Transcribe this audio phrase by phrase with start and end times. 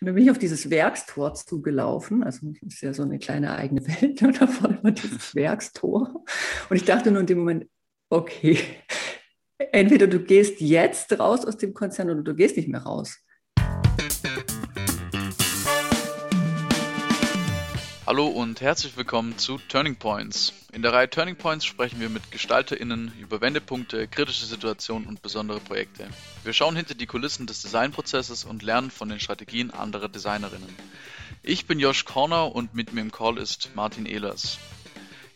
[0.00, 2.22] Und dann bin ich auf dieses Werkstor zugelaufen.
[2.24, 4.22] Also das ist ja so eine kleine eigene Welt.
[4.22, 6.24] Und da vorne war dieses Werkstor.
[6.70, 7.66] Und ich dachte nur in dem Moment,
[8.08, 8.58] okay,
[9.72, 13.18] entweder du gehst jetzt raus aus dem Konzern oder du gehst nicht mehr raus.
[18.10, 20.52] Hallo und herzlich willkommen zu Turning Points.
[20.72, 25.60] In der Reihe Turning Points sprechen wir mit GestalterInnen über Wendepunkte, kritische Situationen und besondere
[25.60, 26.08] Projekte.
[26.42, 30.74] Wir schauen hinter die Kulissen des Designprozesses und lernen von den Strategien anderer DesignerInnen.
[31.44, 34.58] Ich bin Josh Corner und mit mir im Call ist Martin Ehlers.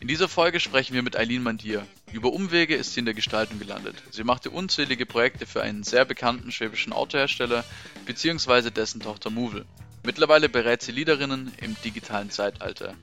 [0.01, 1.87] In dieser Folge sprechen wir mit Eileen Mandier.
[2.11, 3.95] Über Umwege ist sie in der Gestaltung gelandet.
[4.11, 7.63] Sie machte unzählige Projekte für einen sehr bekannten schwäbischen Autohersteller
[8.05, 8.69] bzw.
[8.69, 9.63] dessen Tochter Movil.
[10.05, 12.93] Mittlerweile berät sie Leaderinnen im digitalen Zeitalter.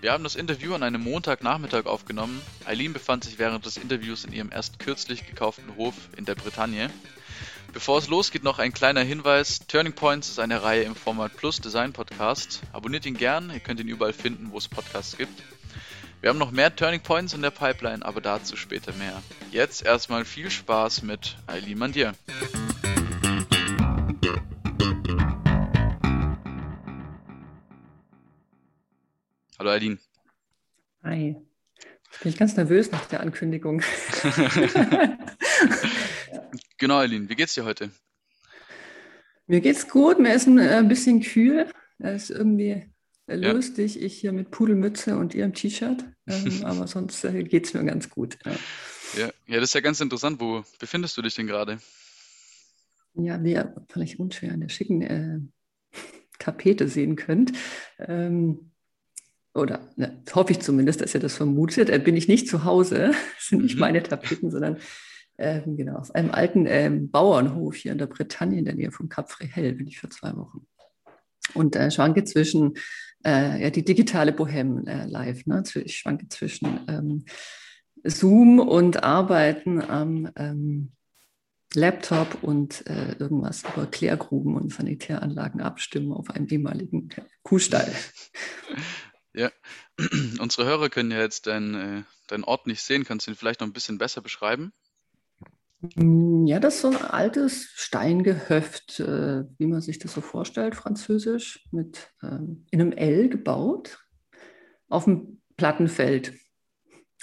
[0.00, 2.40] Wir haben das Interview an einem Montagnachmittag aufgenommen.
[2.64, 6.88] Eileen befand sich während des Interviews in ihrem erst kürzlich gekauften Hof in der Bretagne.
[7.72, 9.58] Bevor es losgeht, noch ein kleiner Hinweis.
[9.66, 12.62] Turning Points ist eine Reihe im Format Plus Design Podcast.
[12.72, 15.42] Abonniert ihn gern, ihr könnt ihn überall finden, wo es Podcasts gibt.
[16.20, 19.20] Wir haben noch mehr Turning Points in der Pipeline, aber dazu später mehr.
[19.50, 22.14] Jetzt erstmal viel Spaß mit Eileen Mandier.
[29.58, 29.96] Hallo Aline.
[31.02, 31.34] Hi.
[32.10, 33.80] Jetzt bin ich ganz nervös nach der Ankündigung.
[36.78, 37.26] genau, Aline.
[37.30, 37.90] Wie geht's dir heute?
[39.46, 40.18] Mir geht's gut.
[40.18, 41.70] Mir ist ein äh, bisschen kühl.
[41.98, 42.86] Es ist irgendwie
[43.28, 43.52] äh, ja.
[43.52, 44.02] lustig.
[44.02, 46.04] Ich hier mit Pudelmütze und ihrem T-Shirt.
[46.26, 48.36] Ähm, aber sonst äh, geht's mir ganz gut.
[48.44, 48.52] Ja.
[49.16, 49.30] ja.
[49.46, 50.38] Ja, das ist ja ganz interessant.
[50.38, 51.78] Wo befindest du dich denn gerade?
[53.14, 55.38] Ja, wie ihr vielleicht unschwer an der schicken äh,
[56.38, 57.52] Tapete sehen könnt.
[57.98, 58.72] Ähm,
[59.56, 63.12] oder ne, hoffe ich zumindest, dass ihr das vermutet, äh, bin ich nicht zu Hause.
[63.36, 63.80] Das sind nicht mhm.
[63.80, 64.78] meine Tapeten, sondern
[65.38, 69.08] ähm, genau, auf einem alten ähm, Bauernhof hier in der Bretagne in der Nähe von
[69.08, 70.66] Cap Fréhel bin ich für zwei Wochen.
[71.54, 72.74] Und äh, schwanke zwischen
[73.24, 75.46] äh, ja, die digitale Bohem äh, live.
[75.46, 75.62] Ne?
[75.84, 77.24] Ich schwanke zwischen ähm,
[78.04, 80.92] Zoom und Arbeiten am ähm,
[81.74, 87.10] Laptop und äh, irgendwas über Klärgruben und Sanitäranlagen abstimmen auf einem ehemaligen
[87.42, 87.92] Kuhstall.
[89.36, 89.52] Ja,
[90.40, 93.04] unsere Hörer können ja jetzt deinen, äh, deinen Ort nicht sehen.
[93.04, 94.72] Kannst du ihn vielleicht noch ein bisschen besser beschreiben?
[95.94, 100.74] Mm, ja, das ist so ein altes Steingehöft, äh, wie man sich das so vorstellt,
[100.74, 104.02] französisch, mit ähm, in einem L gebaut,
[104.88, 106.32] auf dem Plattenfeld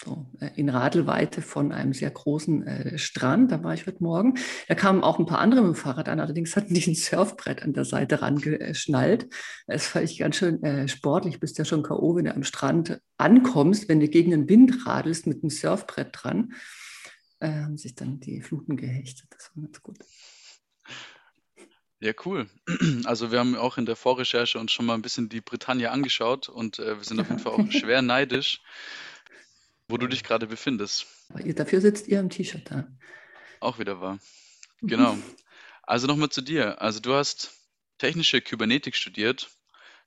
[0.03, 3.51] so, äh, in Radelweite von einem sehr großen äh, Strand.
[3.51, 4.35] Da war ich heute Morgen.
[4.67, 6.19] Da kamen auch ein paar andere mit dem Fahrrad an.
[6.19, 9.27] Allerdings hatten die ein Surfbrett an der Seite rangeschnallt.
[9.67, 11.39] Das fand ich ganz schön äh, sportlich.
[11.39, 15.27] Bist ja schon K.O., wenn du am Strand ankommst, wenn du gegen den Wind radelst
[15.27, 16.53] mit einem Surfbrett dran.
[17.39, 19.27] Äh, haben sich dann die Fluten gehechtet.
[19.29, 19.97] Das war ganz gut.
[21.99, 22.47] Ja, cool.
[23.05, 26.49] Also wir haben auch in der Vorrecherche uns schon mal ein bisschen die Bretagne angeschaut
[26.49, 28.61] und äh, wir sind auf jeden Fall auch schwer neidisch
[29.87, 31.05] wo du dich gerade befindest.
[31.29, 32.87] Dafür sitzt ihr im T-Shirt da.
[33.59, 34.19] Auch wieder wahr.
[34.81, 35.17] Genau.
[35.83, 36.81] Also nochmal zu dir.
[36.81, 37.51] Also du hast
[37.97, 39.49] technische Kybernetik studiert.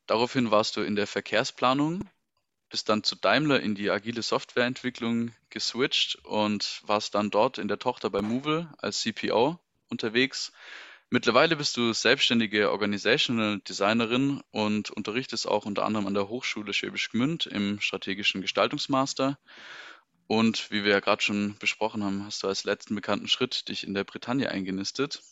[0.07, 2.09] Daraufhin warst du in der Verkehrsplanung,
[2.69, 7.79] bist dann zu Daimler in die agile Softwareentwicklung geswitcht und warst dann dort in der
[7.79, 10.53] Tochter bei Movil als CPO unterwegs.
[11.09, 17.11] Mittlerweile bist du selbstständige Organizational Designerin und unterrichtest auch unter anderem an der Hochschule Schwäbisch
[17.11, 19.39] Gmünd im strategischen Gestaltungsmaster.
[20.27, 23.87] Und wie wir ja gerade schon besprochen haben, hast du als letzten bekannten Schritt dich
[23.87, 25.23] in der Bretagne eingenistet.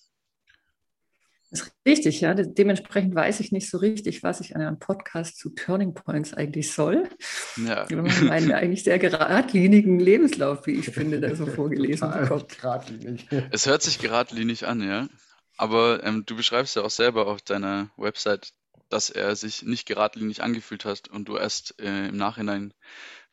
[1.51, 2.35] Das ist richtig, ja.
[2.35, 6.73] Dementsprechend weiß ich nicht so richtig, was ich an einem Podcast zu Turning Points eigentlich
[6.73, 7.09] soll.
[7.57, 7.89] Ja.
[7.89, 12.49] Wir haben einen eigentlich sehr geradlinigen Lebenslauf, wie ich finde, da so vorgelesen bekommt.
[12.49, 13.29] Geradlinig.
[13.51, 15.09] Es hört sich geradlinig an, ja.
[15.57, 18.53] Aber ähm, du beschreibst ja auch selber auf deiner Website,
[18.89, 22.75] dass er sich nicht geradlinig angefühlt hat und du erst äh, im Nachhinein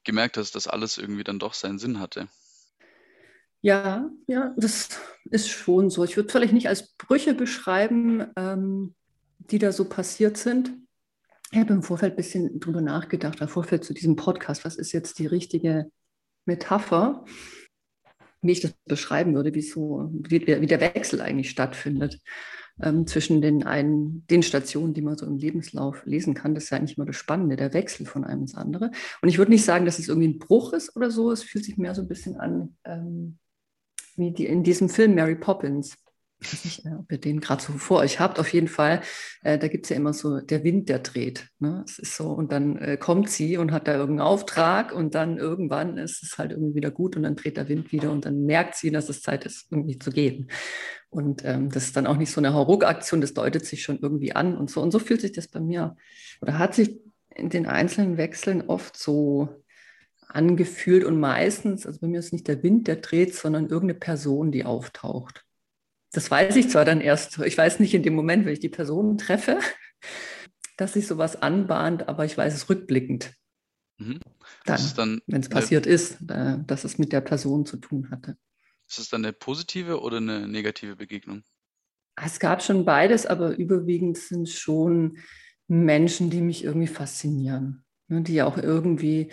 [0.03, 2.27] gemerkt hast, dass alles irgendwie dann doch seinen Sinn hatte.
[3.61, 4.89] Ja, ja, das
[5.29, 6.03] ist schon so.
[6.03, 8.95] Ich würde vielleicht nicht als Brüche beschreiben, ähm,
[9.37, 10.71] die da so passiert sind.
[11.51, 14.93] Ich habe im Vorfeld ein bisschen drüber nachgedacht, im Vorfeld zu diesem Podcast, was ist
[14.93, 15.91] jetzt die richtige
[16.45, 17.25] Metapher?
[18.41, 22.19] Wie ich das beschreiben würde, wie, so, wie, wie der Wechsel eigentlich stattfindet
[22.81, 26.55] ähm, zwischen den, einen, den Stationen, die man so im Lebenslauf lesen kann.
[26.55, 28.91] Das ist ja eigentlich immer das Spannende, der Wechsel von einem ins andere.
[29.21, 31.31] Und ich würde nicht sagen, dass es irgendwie ein Bruch ist oder so.
[31.31, 33.37] Es fühlt sich mehr so ein bisschen an ähm,
[34.15, 35.95] wie die, in diesem Film Mary Poppins.
[36.43, 38.39] Ich weiß nicht, ob ihr den gerade so vor euch habt.
[38.39, 39.01] Auf jeden Fall,
[39.43, 41.49] äh, da gibt es ja immer so der Wind, der dreht.
[41.59, 41.83] Ne?
[41.85, 45.37] Es ist so, und dann äh, kommt sie und hat da irgendeinen Auftrag und dann
[45.37, 48.43] irgendwann ist es halt irgendwie wieder gut und dann dreht der Wind wieder und dann
[48.45, 50.49] merkt sie, dass es Zeit ist, irgendwie zu gehen.
[51.11, 54.33] Und ähm, das ist dann auch nicht so eine Hauruck-Aktion, das deutet sich schon irgendwie
[54.33, 54.81] an und so.
[54.81, 55.95] Und so fühlt sich das bei mir
[56.41, 56.99] oder hat sich
[57.35, 59.63] in den einzelnen Wechseln oft so
[60.27, 64.51] angefühlt und meistens, also bei mir ist nicht der Wind, der dreht, sondern irgendeine Person,
[64.51, 65.45] die auftaucht.
[66.11, 68.69] Das weiß ich zwar dann erst, ich weiß nicht in dem Moment, wenn ich die
[68.69, 69.59] Person treffe,
[70.77, 73.33] dass sich sowas anbahnt, aber ich weiß es rückblickend.
[73.97, 74.19] Mhm.
[74.65, 78.37] Dann, dann wenn es passiert ist, dass es mit der Person zu tun hatte.
[78.89, 81.43] Ist es dann eine positive oder eine negative Begegnung?
[82.15, 85.17] Es gab schon beides, aber überwiegend sind schon
[85.67, 89.31] Menschen, die mich irgendwie faszinieren, ne, die auch irgendwie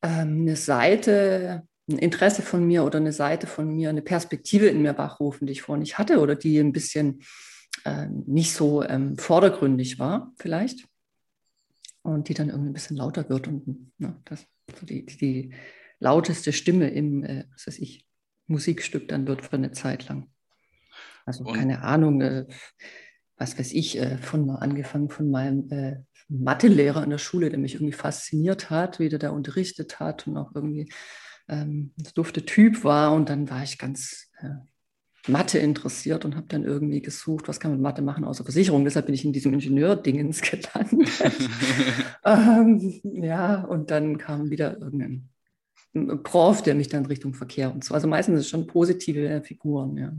[0.00, 4.82] ähm, eine Seite, ein Interesse von mir oder eine Seite von mir, eine Perspektive in
[4.82, 7.22] mir wachrufen, die ich vorher nicht hatte oder die ein bisschen
[7.84, 10.86] äh, nicht so ähm, vordergründig war, vielleicht.
[12.02, 14.46] Und die dann irgendwie ein bisschen lauter wird und ne, das,
[14.78, 15.52] so die, die,
[16.00, 18.06] lauteste Stimme im, äh, was weiß ich,
[18.46, 20.28] Musikstück dann wird für eine Zeit lang.
[21.26, 21.54] Also und?
[21.54, 22.46] keine Ahnung, äh,
[23.36, 25.96] was weiß ich, äh, von angefangen von meinem äh,
[26.28, 30.36] Mathelehrer in der Schule, der mich irgendwie fasziniert hat, wie der da unterrichtet hat und
[30.36, 30.90] auch irgendwie
[31.48, 33.12] ähm, dufte Typ war.
[33.12, 37.70] Und dann war ich ganz äh, Mathe interessiert und habe dann irgendwie gesucht, was kann
[37.70, 38.84] man mit Mathe machen außer Versicherung.
[38.84, 41.10] Deshalb bin ich in diesem Ingenieurdingens gelandet.
[42.24, 45.28] ähm, ja, und dann kam wieder irgendein
[46.22, 47.94] Prof, der mich dann Richtung Verkehr und so.
[47.94, 50.12] Also meistens ist es schon positive Figuren, ja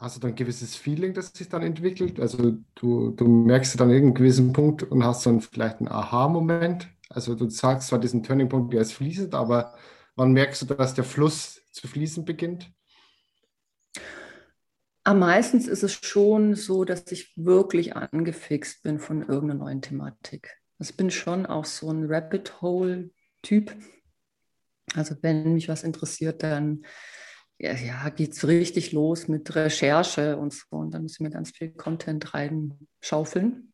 [0.00, 2.18] hast du dann ein gewisses Feeling, das sich dann entwickelt?
[2.18, 6.88] Also du, du merkst dann irgendeinen gewissen Punkt und hast dann vielleicht einen Aha-Moment.
[7.10, 9.74] Also du sagst zwar diesen Turning-Punkt, der ist fließend, aber
[10.16, 12.72] wann merkst du, dass der Fluss zu fließen beginnt?
[15.04, 20.56] Am meisten ist es schon so, dass ich wirklich angefixt bin von irgendeiner neuen Thematik.
[20.78, 23.74] Also ich bin schon auch so ein Rabbit Hole-Typ.
[24.94, 26.84] Also wenn mich was interessiert, dann
[27.58, 30.66] ja, ja geht es richtig los mit Recherche und so.
[30.70, 33.69] Und dann muss ich mir ganz viel Content reinschaufeln.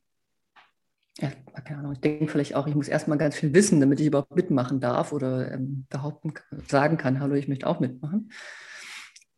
[1.18, 1.30] Ja,
[1.64, 4.36] keine Ahnung, ich denke vielleicht auch, ich muss erstmal ganz viel wissen, damit ich überhaupt
[4.36, 6.34] mitmachen darf oder ähm, behaupten,
[6.68, 8.30] sagen kann, hallo, ich möchte auch mitmachen.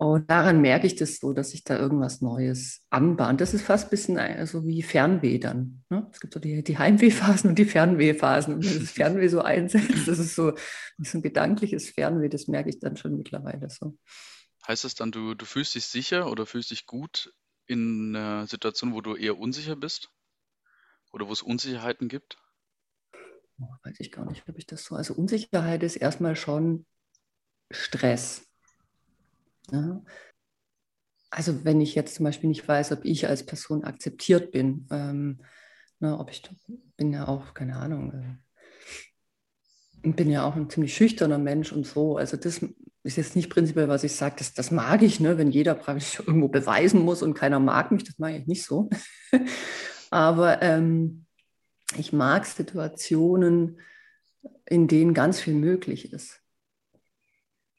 [0.00, 3.40] Und daran merke ich das so, dass sich da irgendwas Neues anbahnt.
[3.40, 5.82] Das ist fast ein bisschen äh, so wie Fernweh dann.
[5.90, 6.08] Ne?
[6.12, 8.54] Es gibt so die, die Heimwehphasen und die Fernwehphasen.
[8.54, 12.46] Und wenn das Fernweh so einsetzt, das ist so, das ist ein gedankliches Fernweh, das
[12.46, 13.98] merke ich dann schon mittlerweile so.
[14.68, 17.34] Heißt das dann, du, du fühlst dich sicher oder fühlst dich gut
[17.66, 20.10] in einer Situation, wo du eher unsicher bist?
[21.12, 22.38] Oder wo es Unsicherheiten gibt?
[23.82, 24.94] Weiß ich gar nicht, ob ich das so.
[24.94, 26.86] Also Unsicherheit ist erstmal schon
[27.70, 28.46] Stress.
[29.70, 30.02] Ja?
[31.30, 35.42] Also wenn ich jetzt zum Beispiel nicht weiß, ob ich als Person akzeptiert bin, ähm,
[36.00, 36.42] na, ne, ob ich
[36.96, 42.16] bin ja auch, keine Ahnung, äh, bin ja auch ein ziemlich schüchterner Mensch und so.
[42.16, 42.64] Also das
[43.02, 45.36] ist jetzt nicht prinzipiell, was ich sage, das, das mag ich, ne?
[45.38, 48.88] wenn jeder praktisch irgendwo beweisen muss und keiner mag mich, das mag ich nicht so.
[50.10, 51.26] Aber ähm,
[51.96, 53.80] ich mag Situationen,
[54.66, 56.40] in denen ganz viel möglich ist.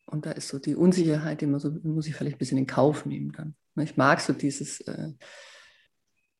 [0.06, 2.68] Und da ist so die Unsicherheit, die man so, muss ich vielleicht ein bisschen in
[2.68, 3.56] Kauf nehmen dann.
[3.76, 5.14] Ich mag so dieses äh,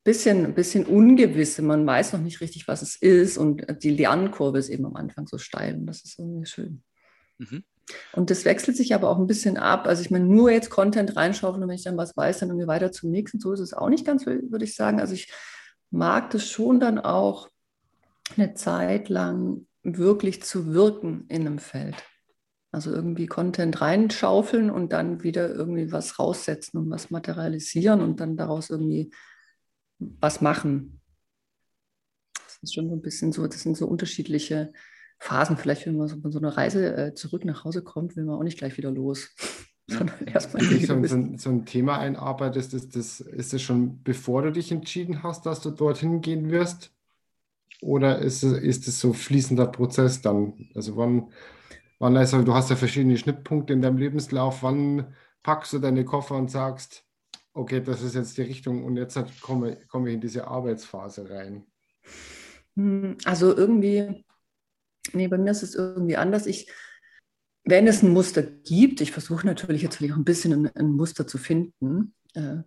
[0.04, 4.70] bisschen, bisschen Ungewisse, man weiß noch nicht richtig, was es ist und die Lernkurve ist
[4.70, 6.84] eben am Anfang so steil und das ist irgendwie schön.
[7.38, 7.64] Mhm.
[8.14, 9.88] Und das wechselt sich aber auch ein bisschen ab.
[9.88, 12.68] Also ich meine, nur jetzt Content reinschaufeln und wenn ich dann was weiß, dann irgendwie
[12.68, 13.40] weiter zum nächsten.
[13.40, 15.00] So ist es auch nicht ganz, würde ich sagen.
[15.00, 15.32] Also ich
[15.92, 17.50] mag das schon dann auch
[18.36, 21.96] eine Zeit lang wirklich zu wirken in einem Feld.
[22.72, 28.38] Also irgendwie Content reinschaufeln und dann wieder irgendwie was raussetzen und was materialisieren und dann
[28.38, 29.12] daraus irgendwie
[29.98, 31.02] was machen.
[32.36, 34.72] Das ist schon so ein bisschen so, das sind so unterschiedliche
[35.18, 35.58] Phasen.
[35.58, 38.36] Vielleicht, wenn man so von so einer Reise äh, zurück nach Hause kommt, will man
[38.36, 39.36] auch nicht gleich wieder los.
[39.98, 44.44] Sondern erstmal so, so, ein, so ein Thema einarbeitest, ist das, ist das schon bevor
[44.44, 46.94] du dich entschieden hast, dass du dorthin gehen wirst?
[47.82, 50.70] Oder ist es, ist es so fließender Prozess dann?
[50.76, 51.32] Also wann,
[51.98, 56.36] wann also du hast ja verschiedene Schnittpunkte in deinem Lebenslauf, wann packst du deine Koffer
[56.36, 57.06] und sagst,
[57.54, 61.66] okay, das ist jetzt die Richtung und jetzt komme, komme ich in diese Arbeitsphase rein?
[62.76, 64.24] Hm, also irgendwie
[65.14, 66.46] Nee, bei mir ist es irgendwie anders.
[66.46, 66.70] Ich,
[67.64, 70.92] wenn es ein Muster gibt, ich versuche natürlich jetzt vielleicht auch ein bisschen ein, ein
[70.92, 72.58] Muster zu finden, äh,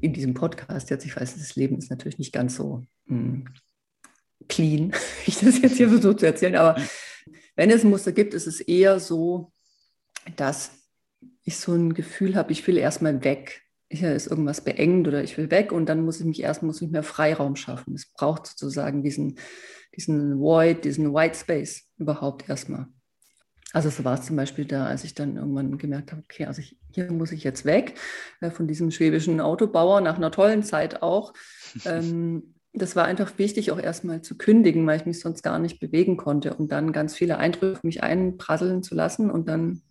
[0.00, 3.48] in diesem Podcast jetzt, ich weiß, das Leben ist natürlich nicht ganz so mh, hm,
[4.48, 4.96] clean, wie
[5.30, 6.80] ich das jetzt hier versuche zu erzählen, aber
[7.56, 9.52] wenn es ein Muster gibt, ist es eher so,
[10.36, 10.72] dass
[11.44, 13.62] ich so ein Gefühl habe, ich will erstmal weg.
[13.90, 16.82] Hier ist irgendwas beengt oder ich will weg und dann muss ich mich erst muss
[16.82, 17.94] ich mehr Freiraum schaffen.
[17.94, 19.38] Es braucht sozusagen diesen,
[19.94, 22.88] diesen Void, diesen White Space überhaupt erstmal.
[23.74, 26.60] Also so war es zum Beispiel da, als ich dann irgendwann gemerkt habe, okay, also
[26.60, 27.94] ich, hier muss ich jetzt weg
[28.40, 31.34] äh, von diesem schwäbischen Autobauer nach einer tollen Zeit auch.
[31.84, 35.80] ähm, das war einfach wichtig, auch erstmal zu kündigen, weil ich mich sonst gar nicht
[35.80, 39.82] bewegen konnte und dann ganz viele Eindrücke mich einprasseln zu lassen und dann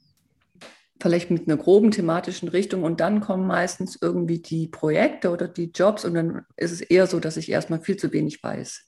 [1.02, 5.72] vielleicht mit einer groben thematischen Richtung und dann kommen meistens irgendwie die Projekte oder die
[5.76, 8.86] Jobs und dann ist es eher so, dass ich erstmal viel zu wenig weiß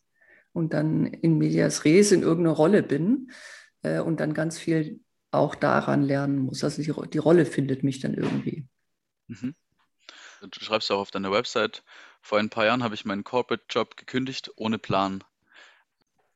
[0.54, 3.30] und dann in medias res in irgendeiner Rolle bin
[3.86, 5.00] äh, und dann ganz viel
[5.32, 6.64] auch daran lernen muss.
[6.64, 8.66] Also die, die Rolle findet mich dann irgendwie.
[9.28, 9.56] Mhm.
[10.42, 11.84] Du schreibst auch auf deiner Website,
[12.22, 15.24] vor ein paar Jahren habe ich meinen Corporate-Job gekündigt ohne Plan.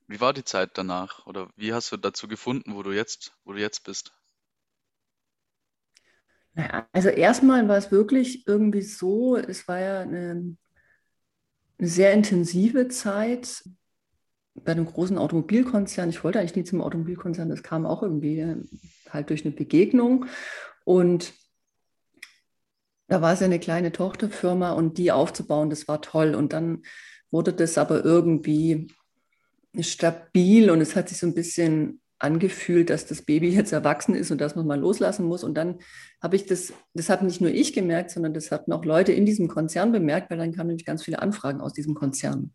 [0.08, 1.25] Wie war die Zeit danach?
[1.27, 4.12] Oder wie hast du dazu gefunden, wo du jetzt, wo du jetzt bist?
[6.53, 10.58] Naja, also erstmal war es wirklich irgendwie so, es war ja eine,
[11.77, 13.63] eine sehr intensive Zeit
[14.63, 16.10] bei einem großen Automobilkonzern.
[16.10, 18.58] Ich wollte eigentlich nie zum Automobilkonzern, das kam auch irgendwie äh,
[19.10, 20.25] halt durch eine Begegnung.
[20.86, 21.34] Und
[23.08, 26.36] da war es ja eine kleine Tochterfirma und die aufzubauen, das war toll.
[26.36, 26.84] Und dann
[27.32, 28.88] wurde das aber irgendwie
[29.80, 34.32] stabil und es hat sich so ein bisschen angefühlt, dass das Baby jetzt erwachsen ist
[34.32, 35.44] und dass man mal loslassen muss.
[35.44, 35.80] Und dann
[36.22, 39.25] habe ich das, das habe nicht nur ich gemerkt, sondern das hatten auch Leute in
[39.25, 42.54] diesem Konzern bemerkt, weil dann kamen nämlich ganz viele Anfragen aus diesem Konzern,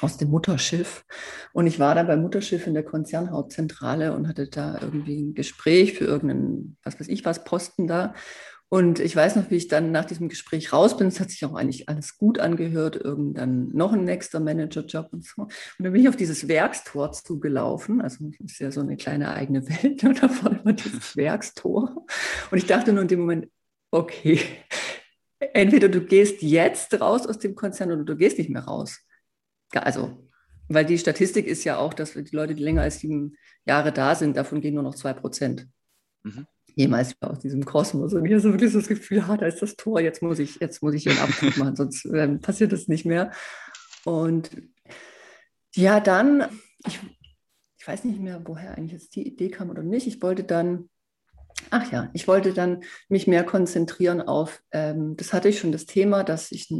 [0.00, 1.04] aus dem Mutterschiff.
[1.52, 5.94] Und ich war da beim Mutterschiff in der Konzernhauptzentrale und hatte da irgendwie ein Gespräch
[5.94, 8.14] für irgendeinen, was weiß ich was, Posten da.
[8.72, 11.08] Und ich weiß noch, wie ich dann nach diesem Gespräch raus bin.
[11.08, 12.94] Es hat sich auch eigentlich alles gut angehört.
[12.94, 15.42] Irgendwann noch ein nächster Managerjob und so.
[15.42, 18.00] Und dann bin ich auf dieses Werkstor zugelaufen.
[18.00, 22.06] Also das ist ja so eine kleine eigene Welt da vorne war dieses Werkstor.
[22.52, 23.48] Und ich dachte nur in dem Moment,
[23.90, 24.40] okay,
[25.52, 29.00] entweder du gehst jetzt raus aus dem Konzern oder du gehst nicht mehr raus.
[29.74, 30.28] Also,
[30.68, 34.14] weil die Statistik ist ja auch, dass die Leute, die länger als sieben Jahre da
[34.14, 35.68] sind, davon gehen nur noch zwei Prozent.
[36.22, 38.14] Mhm jemals aus diesem Kosmos.
[38.14, 40.56] Und ich habe so wirklich das Gefühl, ah, da ist das Tor, jetzt muss ich,
[40.60, 43.30] jetzt muss ich hier einen Abzug machen, sonst äh, passiert das nicht mehr.
[44.04, 44.50] Und
[45.74, 46.46] ja, dann,
[46.86, 46.98] ich,
[47.78, 50.06] ich weiß nicht mehr, woher eigentlich jetzt die Idee kam oder nicht.
[50.06, 50.88] Ich wollte dann,
[51.70, 55.86] ach ja, ich wollte dann mich mehr konzentrieren auf, ähm, das hatte ich schon das
[55.86, 56.70] Thema, dass ich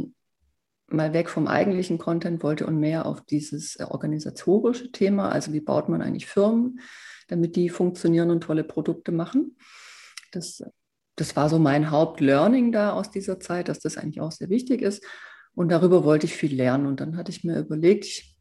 [0.93, 5.61] mal weg vom eigentlichen Content wollte und mehr auf dieses äh, organisatorische Thema, also wie
[5.61, 6.79] baut man eigentlich Firmen,
[7.27, 9.57] damit die funktionieren und tolle Produkte machen.
[10.31, 10.63] Das,
[11.15, 14.81] das war so mein Hauptlearning da aus dieser Zeit, dass das eigentlich auch sehr wichtig
[14.81, 15.03] ist.
[15.53, 16.85] Und darüber wollte ich viel lernen.
[16.85, 18.37] Und dann hatte ich mir überlegt, ich,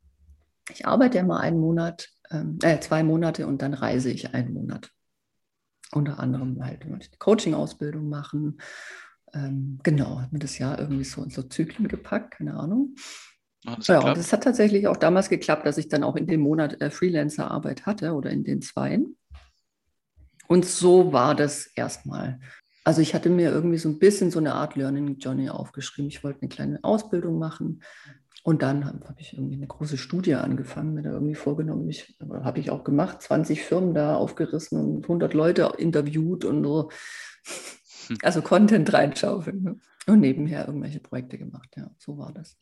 [0.73, 4.53] ich arbeite ja mal einen Monat, ähm, äh, zwei Monate und dann reise ich einen
[4.55, 4.91] Monat.
[5.93, 6.87] Unter anderem halt
[7.19, 8.59] Coaching-Ausbildung machen.
[9.35, 12.95] Ähm, genau, hat mir das Jahr irgendwie so in so Zyklen gepackt, keine Ahnung.
[13.65, 16.41] Das ja, und das hat tatsächlich auch damals geklappt, dass ich dann auch in dem
[16.41, 19.17] Monat äh, Freelancer-Arbeit hatte oder in den zweien.
[20.49, 22.41] Und so war das erstmal.
[22.85, 26.09] Also ich hatte mir irgendwie so ein bisschen so eine Art Learning Journey aufgeschrieben.
[26.09, 27.83] Ich wollte eine kleine Ausbildung machen
[28.43, 31.89] und dann habe hab ich irgendwie eine große Studie angefangen, mir da irgendwie vorgenommen.
[31.91, 36.91] Ich habe ich auch gemacht, 20 Firmen da aufgerissen und 100 Leute interviewt und so.
[38.11, 38.19] Hm.
[38.23, 39.63] Also Content reinschaufeln.
[39.63, 39.81] Ne?
[40.07, 41.69] Und nebenher irgendwelche Projekte gemacht.
[41.77, 42.57] Ja, so war das.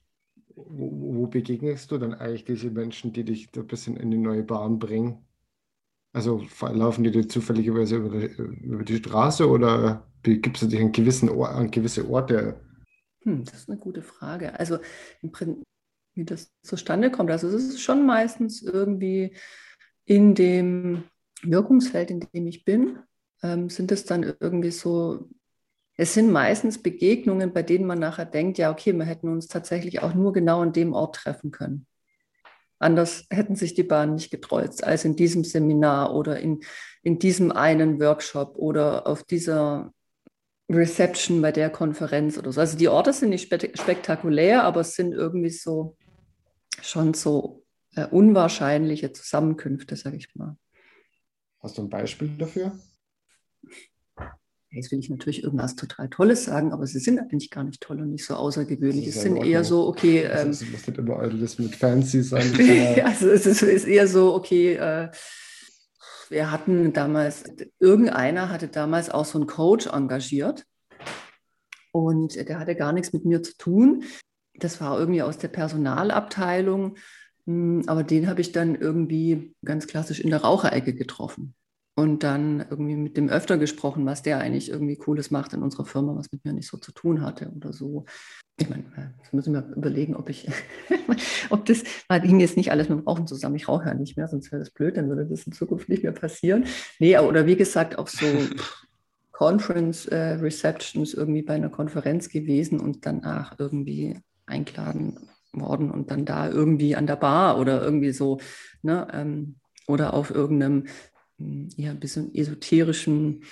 [0.55, 4.19] Wo, wo begegnest du dann eigentlich diese Menschen, die dich da ein bisschen in die
[4.19, 5.25] neue Bahn bringen?
[6.12, 10.93] Also laufen die dir zufälligerweise über die, über die Straße oder begibst du dich an,
[10.93, 12.61] gewissen Or an gewisse Orte?
[13.23, 14.59] Hm, das ist eine gute Frage.
[14.59, 14.78] Also
[15.23, 15.64] im Prinzip,
[16.14, 17.31] wie das zustande kommt.
[17.31, 19.35] Also es ist schon meistens irgendwie
[20.05, 21.05] in dem
[21.43, 22.99] Wirkungsfeld, in dem ich bin,
[23.43, 25.28] ähm, sind es dann irgendwie so,
[26.00, 30.00] es sind meistens Begegnungen, bei denen man nachher denkt, ja, okay, wir hätten uns tatsächlich
[30.00, 31.88] auch nur genau an dem Ort treffen können.
[32.78, 36.61] Anders hätten sich die Bahnen nicht getreuzt als in diesem Seminar oder in,
[37.02, 39.93] in diesem einen Workshop oder auf dieser
[40.71, 42.61] Reception bei der Konferenz oder so.
[42.61, 45.97] Also die Orte sind nicht spektakulär, aber es sind irgendwie so
[46.81, 47.64] schon so
[47.97, 50.57] äh, unwahrscheinliche Zusammenkünfte, sage ich mal.
[51.59, 52.78] Hast du ein Beispiel dafür?
[54.71, 58.03] Jetzt will ich natürlich irgendwas total Tolles sagen, aber sie sind eigentlich gar nicht toll
[58.03, 59.07] und nicht so außergewöhnlich.
[59.07, 60.25] Es sind eher so, okay.
[60.25, 62.53] Ähm, das muss nicht immer alles mit Fancy sein.
[63.05, 64.75] also es ist, ist, eher so, okay.
[64.75, 65.11] Äh,
[66.29, 67.45] wir hatten damals,
[67.79, 70.67] irgendeiner hatte damals auch so einen Coach engagiert
[71.91, 74.05] und der hatte gar nichts mit mir zu tun.
[74.55, 76.97] Das war irgendwie aus der Personalabteilung,
[77.47, 81.55] hm, aber den habe ich dann irgendwie ganz klassisch in der Raucherecke getroffen.
[81.99, 85.85] Und dann irgendwie mit dem öfter gesprochen, was der eigentlich irgendwie Cooles macht in unserer
[85.85, 88.05] Firma, was mit mir nicht so zu tun hatte oder so.
[88.57, 88.85] Ich meine,
[89.19, 90.49] jetzt müssen wir überlegen, ob ich,
[91.50, 93.57] ob das, weil hing jetzt nicht alles mit dem Rauchen zusammen.
[93.57, 96.05] Ich rauche ja nicht mehr, sonst wäre das blöd, dann würde das in Zukunft nicht
[96.05, 96.67] mehr passieren.
[97.00, 98.26] Nee, oder wie gesagt, auch so
[99.33, 105.19] Conference äh, Receptions irgendwie bei einer Konferenz gewesen und danach irgendwie eingeladen
[105.52, 108.38] worden und dann da irgendwie an der Bar oder irgendwie so,
[108.83, 109.57] ne, ähm,
[109.88, 110.85] oder auf irgendeinem
[111.38, 113.45] ja, ein bisschen esoterischen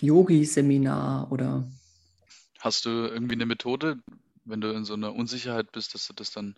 [0.00, 1.70] Yogi-Seminar oder.
[2.58, 3.98] Hast du irgendwie eine Methode,
[4.44, 6.56] wenn du in so einer Unsicherheit bist, dass du das dann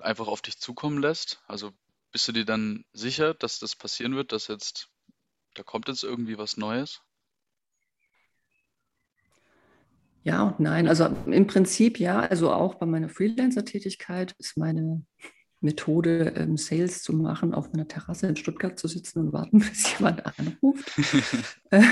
[0.00, 1.42] einfach auf dich zukommen lässt?
[1.46, 1.72] Also
[2.12, 4.90] bist du dir dann sicher, dass das passieren wird, dass jetzt,
[5.54, 7.00] da kommt jetzt irgendwie was Neues?
[10.24, 10.88] Ja und nein.
[10.88, 12.20] Also im Prinzip ja.
[12.20, 15.06] Also auch bei meiner Freelancer-Tätigkeit ist meine
[15.60, 19.98] Methode, ähm, Sales zu machen, auf meiner Terrasse in Stuttgart zu sitzen und warten, bis
[19.98, 20.90] jemand anruft.
[21.70, 21.82] Äh,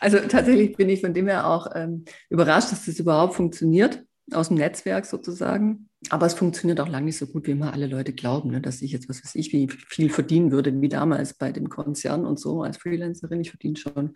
[0.00, 4.48] also tatsächlich bin ich von dem her auch ähm, überrascht, dass das überhaupt funktioniert, aus
[4.48, 5.88] dem Netzwerk sozusagen.
[6.10, 8.82] Aber es funktioniert auch lange nicht so gut, wie immer alle Leute glauben, ne, dass
[8.82, 12.38] ich jetzt, was weiß ich, wie viel verdienen würde, wie damals bei dem Konzern und
[12.38, 13.40] so als Freelancerin.
[13.40, 14.12] Ich verdiene schon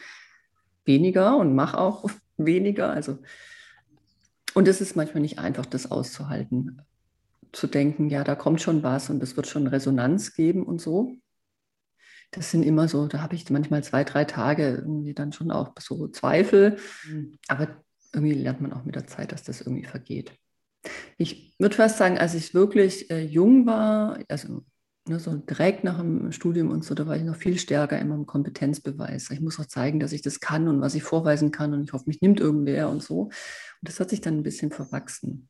[0.85, 2.05] weniger und mache auch
[2.37, 2.91] weniger.
[2.91, 3.19] Also,
[4.55, 6.83] und es ist manchmal nicht einfach, das auszuhalten
[7.53, 11.17] zu denken, ja, da kommt schon was und es wird schon Resonanz geben und so.
[12.31, 15.73] Das sind immer so, da habe ich manchmal zwei, drei Tage irgendwie dann schon auch
[15.79, 16.77] so Zweifel.
[17.07, 17.39] Mhm.
[17.49, 20.33] Aber irgendwie lernt man auch mit der Zeit, dass das irgendwie vergeht.
[21.17, 24.63] Ich würde fast sagen, als ich wirklich äh, jung war, also
[25.09, 28.15] ne, so direkt nach dem Studium und so, da war ich noch viel stärker immer
[28.15, 29.31] im Kompetenzbeweis.
[29.31, 31.93] Ich muss auch zeigen, dass ich das kann und was ich vorweisen kann und ich
[31.93, 33.23] hoffe, mich nimmt irgendwer und so.
[33.23, 33.33] Und
[33.83, 35.49] das hat sich dann ein bisschen verwachsen.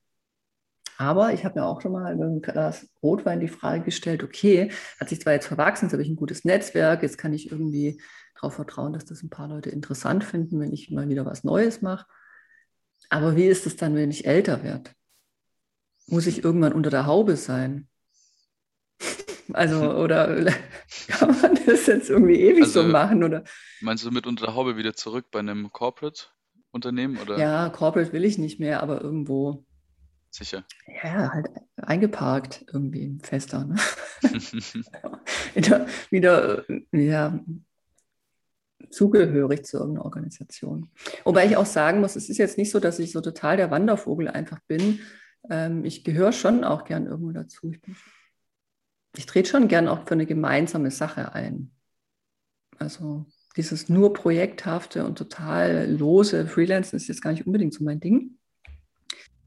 [1.00, 4.72] Aber ich habe mir auch schon mal mit einem Glas Rotwein die Frage gestellt, okay,
[4.98, 8.02] hat sich zwar jetzt verwachsen, jetzt habe ich ein gutes Netzwerk, jetzt kann ich irgendwie
[8.34, 11.82] darauf vertrauen, dass das ein paar Leute interessant finden, wenn ich mal wieder was Neues
[11.82, 12.04] mache.
[13.10, 14.90] Aber wie ist es dann, wenn ich älter werde?
[16.08, 17.88] Muss ich irgendwann unter der Haube sein?
[19.54, 20.44] Also, oder
[21.08, 23.24] kann man das jetzt irgendwie ewig also, so machen?
[23.24, 23.44] Oder?
[23.80, 27.18] Meinst du mit unter der Haube wieder zurück bei einem Corporate-Unternehmen?
[27.38, 29.64] Ja, Corporate will ich nicht mehr, aber irgendwo
[30.38, 30.64] Sicher.
[31.02, 33.64] Ja, halt eingeparkt irgendwie fester.
[33.64, 33.75] Ne?
[35.54, 37.40] wieder, wieder ja,
[38.90, 40.90] zugehörig zu irgendeiner Organisation.
[41.24, 43.72] Wobei ich auch sagen muss, es ist jetzt nicht so, dass ich so total der
[43.72, 45.01] Wandervogel einfach bin.
[45.51, 47.72] Ähm, ich gehöre schon auch gern irgendwo dazu.
[47.72, 47.81] Ich,
[49.16, 51.72] ich trete schon gern auch für eine gemeinsame Sache ein.
[52.79, 57.98] Also dieses nur projekthafte und total lose Freelancen ist jetzt gar nicht unbedingt so mein
[57.98, 58.38] Ding.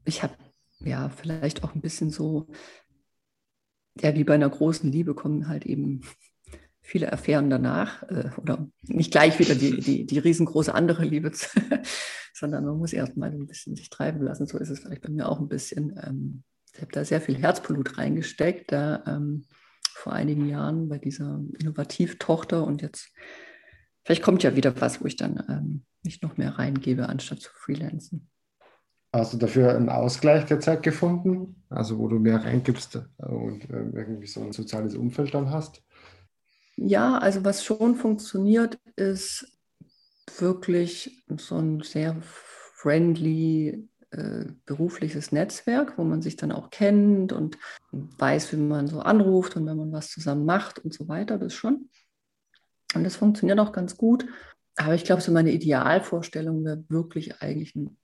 [0.04, 0.34] Ich habe
[0.84, 2.48] ja, vielleicht auch ein bisschen so,
[4.00, 6.02] ja, wie bei einer großen Liebe kommen halt eben
[6.80, 11.30] viele Affären danach äh, oder nicht gleich wieder die, die, die riesengroße andere Liebe,
[12.34, 14.46] sondern man muss erst mal ein bisschen sich treiben lassen.
[14.46, 15.98] So ist es vielleicht bei mir auch ein bisschen.
[16.02, 16.42] Ähm,
[16.74, 19.44] ich habe da sehr viel Herzblut reingesteckt, da ähm,
[19.94, 23.12] vor einigen Jahren bei dieser Innovativtochter und jetzt,
[24.04, 27.50] vielleicht kommt ja wieder was, wo ich dann ähm, nicht noch mehr reingebe, anstatt zu
[27.52, 28.30] freelancen.
[29.12, 31.62] Hast du dafür einen Ausgleich der Zeit gefunden?
[31.68, 35.82] Also wo du mehr reingibst und äh, irgendwie so ein soziales Umfeld dann hast?
[36.76, 39.46] Ja, also was schon funktioniert, ist
[40.38, 47.58] wirklich so ein sehr friendly äh, berufliches Netzwerk, wo man sich dann auch kennt und
[47.92, 51.54] weiß, wie man so anruft und wenn man was zusammen macht und so weiter, das
[51.54, 51.90] schon.
[52.94, 54.26] Und das funktioniert auch ganz gut.
[54.76, 57.96] Aber ich glaube, so meine Idealvorstellung wäre wirklich eigentlich ein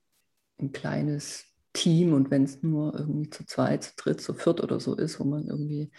[0.61, 4.79] ein kleines Team und wenn es nur irgendwie zu zweit, zu dritt, zu viert oder
[4.79, 5.91] so ist, wo man irgendwie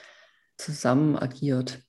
[0.57, 1.83] zusammen agiert.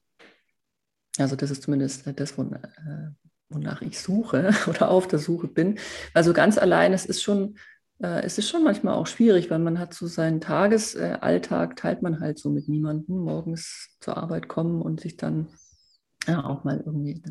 [1.18, 3.10] Also das ist zumindest das, äh,
[3.50, 5.80] wonach ich suche oder auf der Suche bin.
[6.14, 7.58] Also ganz allein, es ist schon,
[8.00, 12.20] äh, es ist schon manchmal auch schwierig, weil man hat so seinen Tagesalltag, teilt man
[12.20, 15.48] halt so mit niemandem, morgens zur Arbeit kommen und sich dann
[16.28, 17.22] ja, auch mal irgendwie,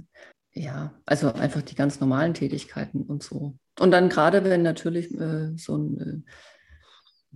[0.52, 5.56] ja, also einfach die ganz normalen Tätigkeiten und so und dann gerade, wenn natürlich äh,
[5.56, 6.24] so ein,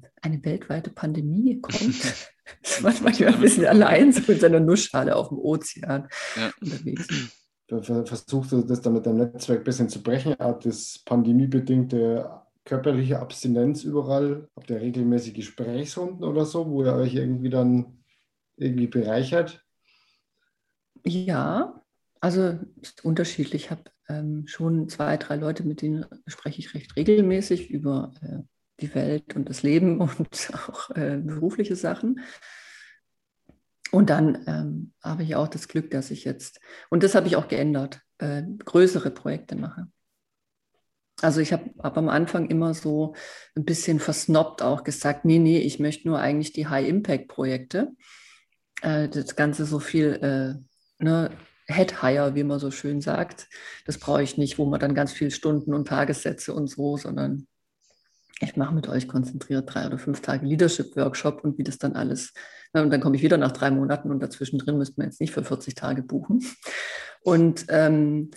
[0.03, 1.81] äh, eine weltweite Pandemie kommt,
[2.63, 6.51] ist man manchmal ein bisschen allein so in seiner Nussschale auf dem Ozean ja.
[6.61, 7.09] unterwegs.
[7.67, 10.37] Versuchst du das dann mit deinem Netzwerk ein bisschen zu brechen?
[10.39, 14.49] Hat das pandemiebedingte körperliche Abstinenz überall?
[14.55, 18.05] Habt ihr regelmäßig Gesprächsrunden oder so, wo ihr euch irgendwie dann
[18.57, 19.65] irgendwie bereichert?
[21.07, 21.83] Ja,
[22.25, 23.67] also ist unterschiedlich.
[23.67, 28.39] Ich habe ähm, schon zwei, drei Leute, mit denen spreche ich recht regelmäßig über äh,
[28.81, 32.21] die Welt und das Leben und auch äh, berufliche Sachen.
[33.91, 37.37] Und dann ähm, habe ich auch das Glück, dass ich jetzt, und das habe ich
[37.37, 39.89] auch geändert, äh, größere Projekte mache.
[41.21, 43.15] Also ich habe hab am Anfang immer so
[43.55, 47.93] ein bisschen versnobbt auch gesagt, nee, nee, ich möchte nur eigentlich die High-Impact-Projekte.
[48.81, 51.31] Äh, das Ganze so viel äh, ne,
[51.67, 53.49] Head-Hire, wie man so schön sagt,
[53.87, 57.47] das brauche ich nicht, wo man dann ganz viele Stunden und Tagessätze und so, sondern
[58.41, 62.33] ich mache mit euch konzentriert drei oder fünf Tage Leadership-Workshop und wie das dann alles.
[62.73, 65.33] Und dann komme ich wieder nach drei Monaten und dazwischen drin müsste man jetzt nicht
[65.33, 66.45] für 40 Tage buchen.
[67.23, 68.31] Und ähm,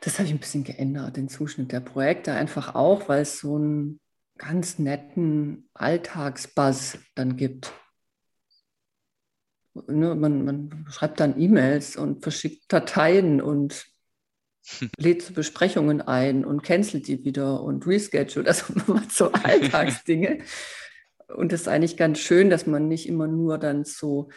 [0.00, 3.56] das habe ich ein bisschen geändert, den Zuschnitt der Projekte, einfach auch, weil es so
[3.56, 4.00] einen
[4.36, 7.72] ganz netten Alltagsbuzz dann gibt.
[9.88, 13.86] Ne, man, man schreibt dann E-Mails und verschickt Dateien und
[14.98, 18.48] lädt zu Besprechungen ein und cancelt die wieder und reschedule.
[18.48, 20.38] Also macht so Alltagsdinge.
[21.28, 24.30] und das ist eigentlich ganz schön, dass man nicht immer nur dann so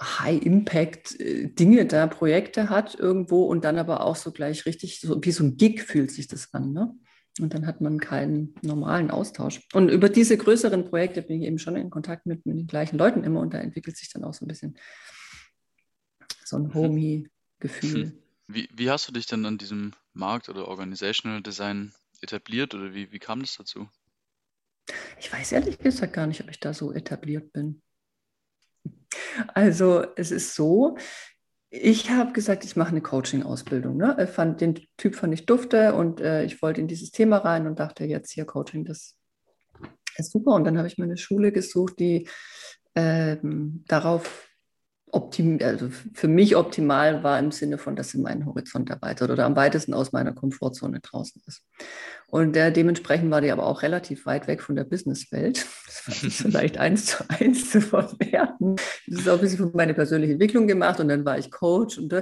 [0.00, 5.42] High-Impact-Dinge da, Projekte hat irgendwo und dann aber auch so gleich richtig, so wie so
[5.42, 6.72] ein Gig fühlt sich das an.
[6.72, 6.94] Ne?
[7.40, 9.60] Und dann hat man keinen normalen Austausch.
[9.72, 12.98] Und über diese größeren Projekte bin ich eben schon in Kontakt mit, mit den gleichen
[12.98, 14.76] Leuten immer und da entwickelt sich dann auch so ein bisschen
[16.44, 16.74] so ein mhm.
[16.74, 18.04] Homie-Gefühl.
[18.04, 18.18] Hm.
[18.48, 23.12] Wie, wie hast du dich denn an diesem Markt oder Organizational Design etabliert oder wie,
[23.12, 23.88] wie kam das dazu?
[25.20, 27.82] Ich weiß ehrlich gesagt gar nicht, ob ich da so etabliert bin.
[29.54, 30.96] Also es ist so,
[31.70, 33.96] ich habe gesagt, ich mache eine Coaching-Ausbildung.
[33.96, 34.16] Ne?
[34.22, 37.66] Ich fand, den Typ fand ich dufte und äh, ich wollte in dieses Thema rein
[37.66, 39.16] und dachte, jetzt hier Coaching, das
[40.16, 40.52] ist super.
[40.52, 42.28] Und dann habe ich mir eine Schule gesucht, die
[42.94, 44.47] ähm, darauf
[45.12, 49.44] optim, also für mich optimal war im Sinne von, dass sie meinen Horizont erweitert oder
[49.44, 51.64] am weitesten aus meiner Komfortzone draußen ist.
[52.26, 55.66] Und äh, dementsprechend war die aber auch relativ weit weg von der Businesswelt.
[55.86, 58.76] Das war vielleicht eins zu eins zu verwerten.
[59.06, 61.98] Das ist auch ein bisschen für meine persönliche Entwicklung gemacht und dann war ich Coach
[61.98, 62.14] und,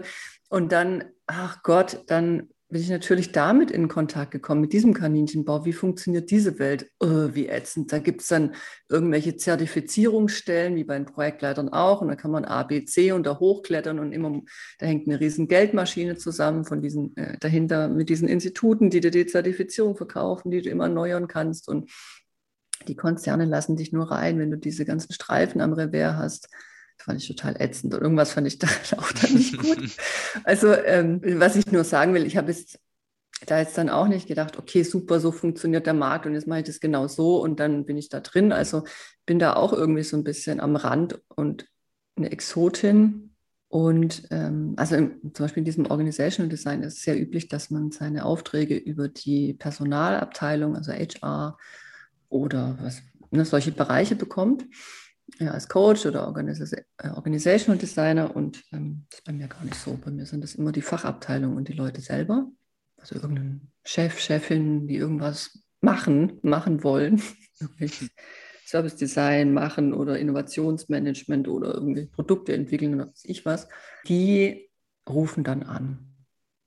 [0.49, 5.65] und dann, ach Gott, dann bin ich natürlich damit in Kontakt gekommen, mit diesem Kaninchenbau.
[5.65, 6.91] Wie funktioniert diese Welt?
[6.99, 7.93] Oh, wie ätzend.
[7.93, 8.55] Da gibt es dann
[8.89, 12.01] irgendwelche Zertifizierungsstellen, wie bei den Projektleitern auch.
[12.01, 14.43] Und da kann man A, B, C und da hochklettern und immer,
[14.81, 19.13] da hängt eine riesen Geldmaschine zusammen von diesen, äh, dahinter mit diesen Instituten, die dir
[19.13, 21.69] die Zertifizierung verkaufen, die du immer erneuern kannst.
[21.69, 21.93] Und
[22.89, 26.49] die Konzerne lassen dich nur rein, wenn du diese ganzen Streifen am Revers hast.
[26.99, 29.91] Fand ich total ätzend und irgendwas fand ich da auch dann nicht gut.
[30.45, 32.79] Also, ähm, was ich nur sagen will, ich habe jetzt
[33.45, 36.61] da jetzt dann auch nicht gedacht, okay, super, so funktioniert der Markt und jetzt mache
[36.61, 38.53] ich das genau so und dann bin ich da drin.
[38.53, 38.85] Also
[39.27, 41.67] bin da auch irgendwie so ein bisschen am Rand und
[42.17, 43.35] eine Exotin.
[43.69, 47.71] Und ähm, also im, zum Beispiel in diesem Organizational Design ist es sehr üblich, dass
[47.71, 51.59] man seine Aufträge über die Personalabteilung, also HR
[52.29, 54.65] oder was, ne, solche Bereiche bekommt
[55.39, 59.77] ja, als Coach oder äh, Organizational Designer und ähm, das ist bei mir gar nicht
[59.77, 59.99] so.
[60.03, 62.49] Bei mir sind das immer die Fachabteilung und die Leute selber.
[62.97, 67.21] Also irgendein Chef, Chefin, die irgendwas machen, machen wollen.
[68.67, 73.69] Service Design machen oder Innovationsmanagement oder irgendwie Produkte entwickeln oder was ich was.
[74.09, 74.71] Die
[75.09, 76.17] rufen dann an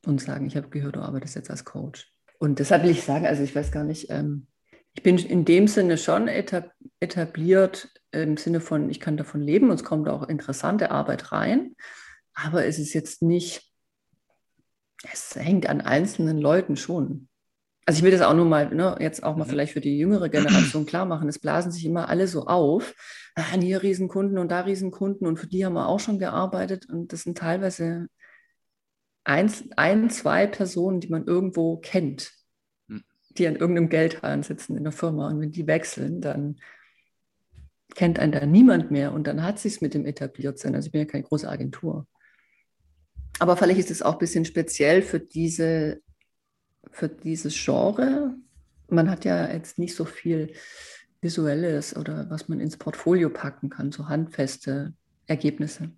[0.06, 2.10] und sagen, ich habe gehört, du arbeitest jetzt als Coach.
[2.40, 4.48] Und deshalb will ich sagen, also ich weiß gar nicht, ähm,
[4.94, 9.76] ich bin in dem Sinne schon etabliert im Sinne von, ich kann davon leben und
[9.76, 11.76] es kommt auch interessante Arbeit rein,
[12.34, 13.72] aber es ist jetzt nicht,
[15.12, 17.28] es hängt an einzelnen Leuten schon.
[17.86, 19.50] Also ich will das auch nur mal, ne, jetzt auch mal mhm.
[19.50, 21.28] vielleicht für die jüngere Generation klar machen.
[21.28, 22.94] Es blasen sich immer alle so auf.
[23.36, 27.14] Ah, hier Riesenkunden und da Riesenkunden und für die haben wir auch schon gearbeitet und
[27.14, 28.08] das sind teilweise
[29.24, 32.32] eins, ein, zwei Personen, die man irgendwo kennt
[33.38, 36.60] die an irgendeinem Geldhahn sitzen in der Firma und wenn die wechseln, dann
[37.96, 40.76] kennt einen da niemand mehr und dann hat sich mit dem etabliert sein.
[40.76, 42.08] Also ich bin ja keine große Agentur.
[43.40, 46.02] Aber vielleicht ist es auch ein bisschen speziell für diese,
[46.92, 48.36] für dieses Genre.
[48.90, 50.54] Man hat ja jetzt nicht so viel
[51.22, 54.94] Visuelles oder was man ins Portfolio packen kann, so handfeste
[55.28, 55.92] Ergebnisse.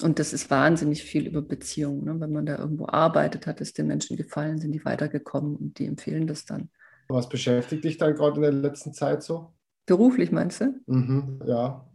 [0.00, 2.04] Und das ist wahnsinnig viel über Beziehungen.
[2.04, 2.20] Ne?
[2.20, 5.86] Wenn man da irgendwo arbeitet, hat es den Menschen gefallen, sind die weitergekommen und die
[5.86, 6.70] empfehlen das dann.
[7.08, 9.52] Was beschäftigt dich dann gerade in der letzten Zeit so?
[9.92, 10.80] Beruflich meinst du?
[10.86, 11.86] Mhm, ja.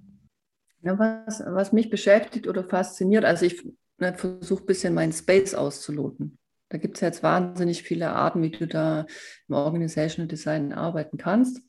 [0.83, 5.55] ja was, was mich beschäftigt oder fasziniert, also ich ne, versuche ein bisschen meinen Space
[5.55, 6.37] auszuloten.
[6.69, 9.07] Da gibt es jetzt wahnsinnig viele Arten, wie du da
[9.47, 11.61] im Organizational Design arbeiten kannst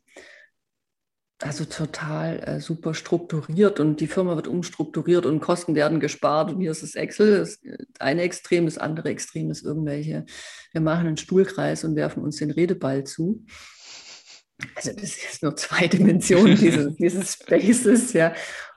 [1.41, 6.61] also total äh, super strukturiert und die Firma wird umstrukturiert und Kosten werden gespart und
[6.61, 7.39] hier ist das Excel.
[7.39, 7.61] Das
[8.01, 10.27] eine Extrem, das andere Extrem ist irgendwelche,
[10.73, 13.45] wir machen einen Stuhlkreis und werfen uns den Redeball zu.
[14.75, 18.35] Also das ist nur zwei Dimensionen dieses, dieses Spaces, ja.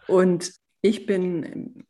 [0.08, 1.86] Und ich bin,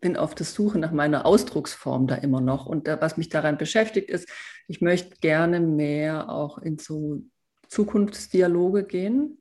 [0.00, 2.66] bin auf der Suche nach meiner Ausdrucksform da immer noch.
[2.66, 4.28] Und da, was mich daran beschäftigt, ist,
[4.68, 7.22] ich möchte gerne mehr auch in so
[7.68, 9.38] Zukunftsdialoge gehen,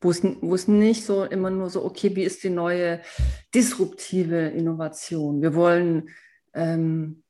[0.00, 3.00] wo es, wo es nicht so immer nur so, okay, wie ist die neue
[3.54, 5.42] disruptive Innovation?
[5.42, 6.10] Wir wollen
[6.54, 7.22] ähm,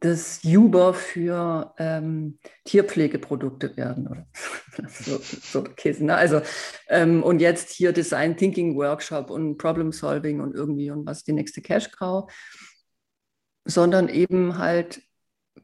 [0.00, 4.26] das Uber für ähm, Tierpflegeprodukte werden oder
[4.88, 6.04] so, so Käse.
[6.04, 6.14] Ne?
[6.14, 6.40] Also
[6.88, 11.32] ähm, und jetzt hier Design Thinking Workshop und Problem Solving und irgendwie und was die
[11.32, 12.30] nächste Cash Cow,
[13.64, 15.02] sondern eben halt,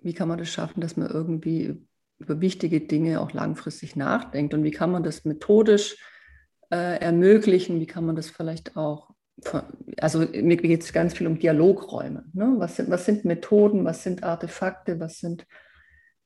[0.03, 1.87] wie kann man das schaffen, dass man irgendwie
[2.19, 5.97] über wichtige Dinge auch langfristig nachdenkt und wie kann man das methodisch
[6.71, 9.11] äh, ermöglichen, wie kann man das vielleicht auch
[10.01, 12.25] also mir geht es ganz viel um Dialogräume.
[12.33, 12.55] Ne?
[12.59, 15.47] Was, sind, was sind Methoden, was sind Artefakte, was sind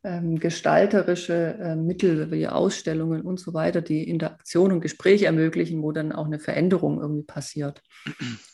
[0.02, 5.92] ähm, gestalterische äh, Mittel wie Ausstellungen und so weiter, die Interaktion und Gespräche ermöglichen, wo
[5.92, 7.82] dann auch eine Veränderung irgendwie passiert.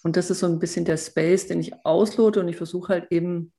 [0.03, 3.13] Und das ist so ein bisschen der Space, den ich auslote und ich versuche halt
[3.13, 3.53] eben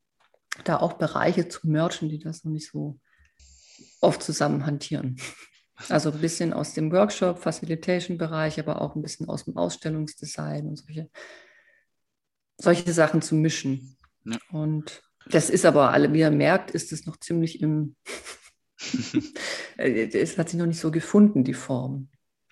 [0.66, 3.00] da auch Bereiche zu merchen, die das noch nicht so
[4.02, 5.18] oft zusammen hantieren.
[5.90, 10.78] Also ein bisschen aus dem Workshop, Facilitation-Bereich, aber auch ein bisschen aus dem Ausstellungsdesign und
[10.78, 11.10] solche,
[12.58, 13.96] solche Sachen zu mischen.
[14.26, 14.38] Ja.
[14.52, 17.96] Und das ist aber, alle, wie ihr merkt, ist es noch ziemlich im,
[19.78, 22.10] es hat sich noch nicht so gefunden, die Form.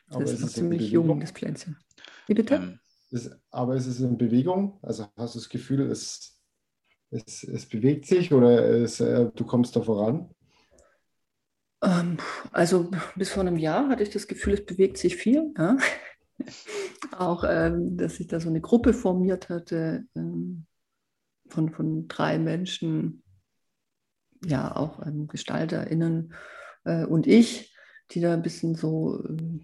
[0.07, 1.77] Das aber ist noch ziemlich jung, das Pflänzchen.
[2.27, 2.55] Wie bitte?
[2.55, 2.79] Ähm,
[3.11, 4.79] ist, aber ist es in Bewegung?
[4.81, 6.39] Also hast du das Gefühl, es,
[7.09, 10.29] es, es bewegt sich oder es, äh, du kommst da voran?
[11.81, 12.17] Ähm,
[12.51, 15.53] also bis vor einem Jahr hatte ich das Gefühl, es bewegt sich viel.
[15.57, 15.77] Ja?
[17.17, 20.65] Auch, ähm, dass sich da so eine Gruppe formiert hatte ähm,
[21.49, 23.23] von, von drei Menschen,
[24.45, 26.33] ja, auch GestalterInnen
[26.83, 27.75] äh, und ich,
[28.11, 29.59] die da ein bisschen so, äh,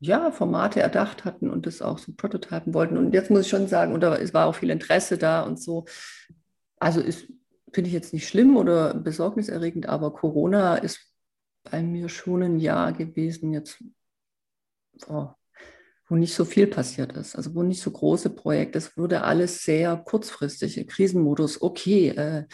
[0.00, 2.96] ja, Formate erdacht hatten und das auch so prototypen wollten.
[2.96, 5.60] Und jetzt muss ich schon sagen, und da, es war auch viel Interesse da und
[5.60, 5.84] so.
[6.78, 7.26] Also ist,
[7.72, 11.09] finde ich jetzt nicht schlimm oder besorgniserregend, aber Corona ist
[11.62, 13.82] bei mir schon ein Jahr gewesen, jetzt,
[15.06, 15.36] boah,
[16.08, 19.62] wo nicht so viel passiert ist, also wo nicht so große Projekte, es wurde alles
[19.62, 22.46] sehr kurzfristig, Krisenmodus, okay, äh,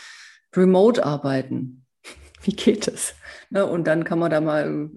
[0.54, 1.86] remote arbeiten,
[2.42, 3.14] wie geht es?
[3.50, 4.90] Ne, und dann kann man da mal,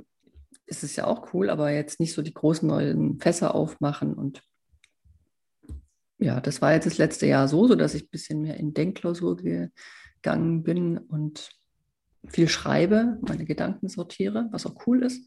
[0.65, 4.43] ist es ja auch cool, aber jetzt nicht so die großen neuen Fässer aufmachen und
[6.21, 8.73] ja, das war jetzt das letzte Jahr so, so dass ich ein bisschen mehr in
[8.73, 11.49] Denkklausur gegangen bin und
[12.27, 15.25] viel schreibe, meine Gedanken sortiere, was auch cool ist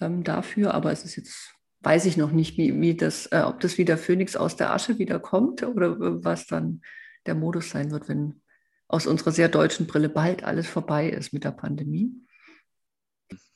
[0.00, 0.74] ähm, dafür.
[0.74, 3.96] Aber es ist jetzt, weiß ich noch nicht, wie, wie das, äh, ob das wieder
[3.96, 6.82] Phönix aus der Asche wieder kommt oder was dann
[7.26, 8.42] der Modus sein wird, wenn
[8.88, 12.12] aus unserer sehr deutschen Brille bald alles vorbei ist mit der Pandemie.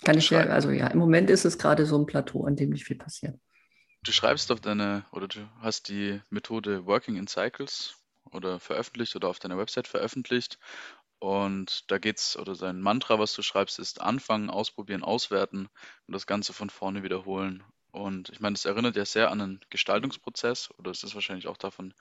[0.04, 2.70] Kann ich ja, also ja, im Moment ist es gerade so ein Plateau, an dem
[2.70, 3.38] nicht viel passiert.
[4.04, 7.96] Du schreibst auf deine, oder du hast die Methode Working in Cycles
[8.30, 10.58] oder veröffentlicht oder auf deiner Website veröffentlicht.
[11.24, 15.70] Und da geht's, oder sein Mantra, was du schreibst, ist anfangen, ausprobieren, auswerten
[16.06, 17.64] und das Ganze von vorne wiederholen.
[17.92, 21.56] Und ich meine, das erinnert ja sehr an einen Gestaltungsprozess oder es ist wahrscheinlich auch
[21.56, 21.94] davon,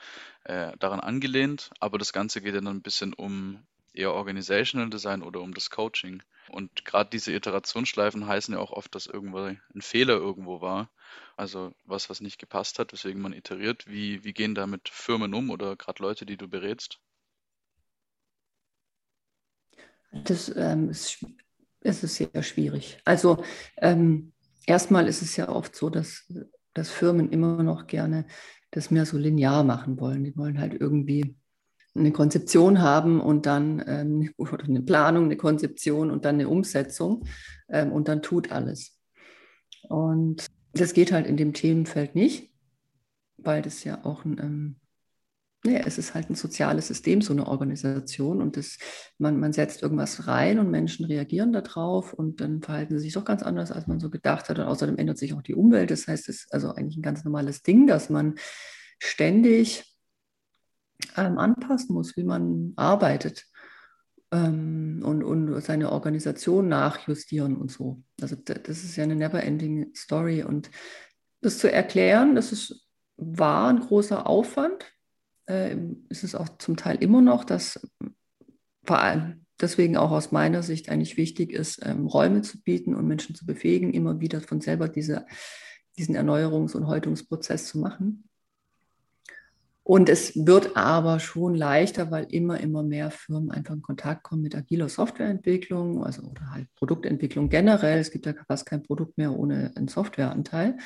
[0.44, 5.24] äh, daran angelehnt, aber das Ganze geht ja dann ein bisschen um eher Organizational Design
[5.24, 6.22] oder um das Coaching.
[6.50, 10.92] Und gerade diese Iterationsschleifen heißen ja auch oft, dass irgendwo ein Fehler irgendwo war,
[11.38, 13.88] also was, was nicht gepasst hat, weswegen man iteriert.
[13.88, 17.00] Wie, wie gehen da mit Firmen um oder gerade Leute, die du berätst?
[20.26, 21.26] Das ähm, ist,
[21.82, 23.00] ist es sehr schwierig.
[23.06, 23.44] Also
[23.78, 24.34] ähm,
[24.66, 26.32] erstmal ist es ja oft so, dass,
[26.74, 28.26] dass Firmen immer noch gerne
[28.72, 30.24] das mehr so linear machen wollen.
[30.24, 31.36] Die wollen halt irgendwie
[31.96, 34.34] eine Konzeption haben und dann ähm,
[34.68, 37.26] eine Planung, eine Konzeption und dann eine Umsetzung
[37.70, 39.00] ähm, und dann tut alles.
[39.90, 42.52] Und das geht halt in dem Themenfeld nicht,
[43.38, 44.76] weil das ja auch ein ähm,
[45.66, 48.42] naja, es ist halt ein soziales System, so eine Organisation.
[48.42, 48.78] Und das,
[49.18, 53.24] man, man setzt irgendwas rein und Menschen reagieren darauf und dann verhalten sie sich doch
[53.24, 54.60] ganz anders, als man so gedacht hat.
[54.60, 55.90] Und außerdem ändert sich auch die Umwelt.
[55.90, 58.36] Das heißt, es ist also eigentlich ein ganz normales Ding, dass man
[59.00, 59.98] ständig
[61.16, 63.46] ähm, anpassen muss, wie man arbeitet
[64.34, 68.04] ähm, und, und seine Organisation nachjustieren und so.
[68.20, 70.44] Also das ist ja eine never-ending Story.
[70.44, 70.70] Und
[71.42, 74.94] das zu erklären, das ist, war ein großer Aufwand
[75.48, 75.76] äh,
[76.10, 77.80] ist es auch zum Teil immer noch, dass
[78.84, 83.08] vor allem deswegen auch aus meiner Sicht eigentlich wichtig ist, ähm, Räume zu bieten und
[83.08, 85.26] Menschen zu befähigen, immer wieder von selber diese,
[85.98, 88.28] diesen Erneuerungs- und Häutungsprozess zu machen.
[89.86, 94.42] Und es wird aber schon leichter, weil immer, immer mehr Firmen einfach in Kontakt kommen
[94.42, 98.00] mit agiler Softwareentwicklung, also oder halt Produktentwicklung generell.
[98.00, 100.78] Es gibt ja fast kein Produkt mehr ohne einen Softwareanteil.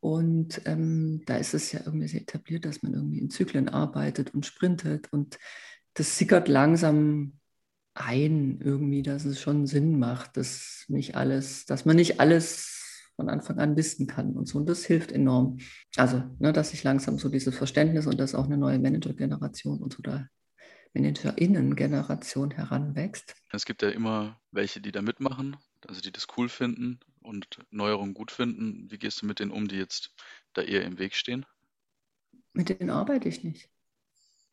[0.00, 4.34] Und ähm, da ist es ja irgendwie sehr etabliert, dass man irgendwie in Zyklen arbeitet
[4.34, 5.12] und sprintet.
[5.12, 5.38] Und
[5.94, 7.38] das sickert langsam
[7.94, 12.78] ein, irgendwie, dass es schon Sinn macht, dass nicht alles, dass man nicht alles
[13.16, 14.58] von Anfang an wissen kann und so.
[14.58, 15.58] Und das hilft enorm.
[15.96, 19.92] Also, ne, dass sich langsam so dieses Verständnis und dass auch eine neue Manager-Generation und
[19.92, 20.28] so da
[20.94, 23.34] ManagerInnen-Generation heranwächst.
[23.52, 25.56] Es gibt ja immer welche, die da mitmachen,
[25.86, 28.90] also die das cool finden und Neuerungen gut finden.
[28.90, 30.14] Wie gehst du mit denen um, die jetzt
[30.54, 31.46] da eher im Weg stehen?
[32.52, 33.70] Mit denen arbeite ich nicht.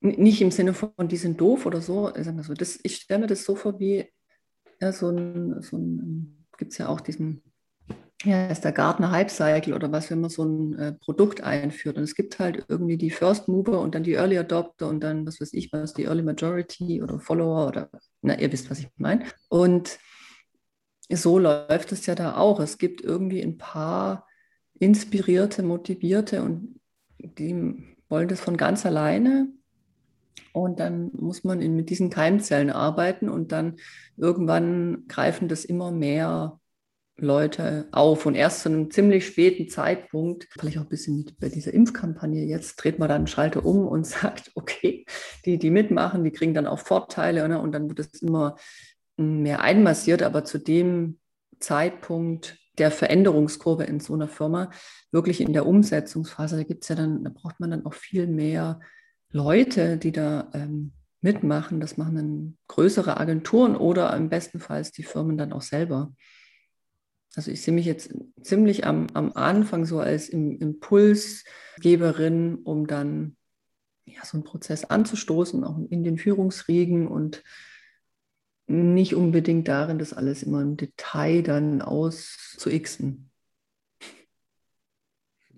[0.01, 2.13] nicht im Sinne von, die sind doof oder so.
[2.13, 2.43] Sagen.
[2.57, 4.05] Das, ich stelle mir das so vor wie
[4.81, 7.41] ja, so ein, so ein gibt es ja auch diesen
[8.23, 11.97] ja, ist der Gartner Hype Cycle oder was, wenn man so ein äh, Produkt einführt.
[11.97, 15.27] Und es gibt halt irgendwie die First Mover und dann die Early Adopter und dann,
[15.27, 17.89] was weiß ich was, die Early Majority oder Follower oder,
[18.21, 19.25] na, ihr wisst, was ich meine.
[19.49, 19.99] Und
[21.11, 22.59] so läuft es ja da auch.
[22.59, 24.27] Es gibt irgendwie ein paar
[24.79, 26.79] inspirierte, motivierte und
[27.19, 29.47] die wollen das von ganz alleine.
[30.51, 33.75] Und dann muss man in, mit diesen Keimzellen arbeiten und dann
[34.17, 36.59] irgendwann greifen das immer mehr
[37.17, 38.25] Leute auf.
[38.25, 42.75] Und erst zu einem ziemlich späten Zeitpunkt, vielleicht auch ein bisschen bei dieser Impfkampagne jetzt,
[42.77, 45.05] dreht man dann einen Schalter um und sagt, okay,
[45.45, 47.47] die, die mitmachen, die kriegen dann auch Vorteile.
[47.47, 47.59] Ne?
[47.59, 48.55] Und dann wird es immer
[49.17, 50.23] mehr einmassiert.
[50.23, 51.19] Aber zu dem
[51.59, 54.69] Zeitpunkt der Veränderungskurve in so einer Firma,
[55.11, 58.27] wirklich in der Umsetzungsphase, da gibt es ja dann, da braucht man dann auch viel
[58.27, 58.79] mehr
[59.31, 61.79] Leute, die da ähm, mitmachen.
[61.79, 66.13] Das machen dann größere Agenturen oder im besten Fall die Firmen dann auch selber.
[67.35, 73.35] Also ich sehe mich jetzt ziemlich am, am Anfang so als Impulsgeberin, um dann
[74.05, 77.43] ja, so einen Prozess anzustoßen, auch in den Führungsriegen und
[78.67, 83.29] nicht unbedingt darin, das alles immer im Detail dann auszuixen.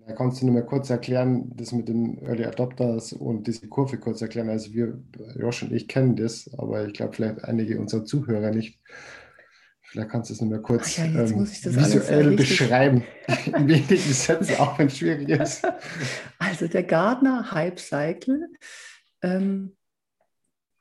[0.06, 3.98] Da kannst du nur mal kurz erklären, das mit den Early Adopters und diese Kurve
[3.98, 4.48] kurz erklären.
[4.48, 4.98] Also wir,
[5.36, 8.80] Josh und ich kennen das, aber ich glaube vielleicht einige unserer Zuhörer nicht.
[9.82, 13.04] Vielleicht kannst du es nur mal kurz ja, ähm, visuell beschreiben,
[13.46, 15.66] in wenigen Sätzen, auch wenn es schwierig ist.
[16.38, 18.48] Also der Gardner Hype Cycle
[19.22, 19.76] ähm,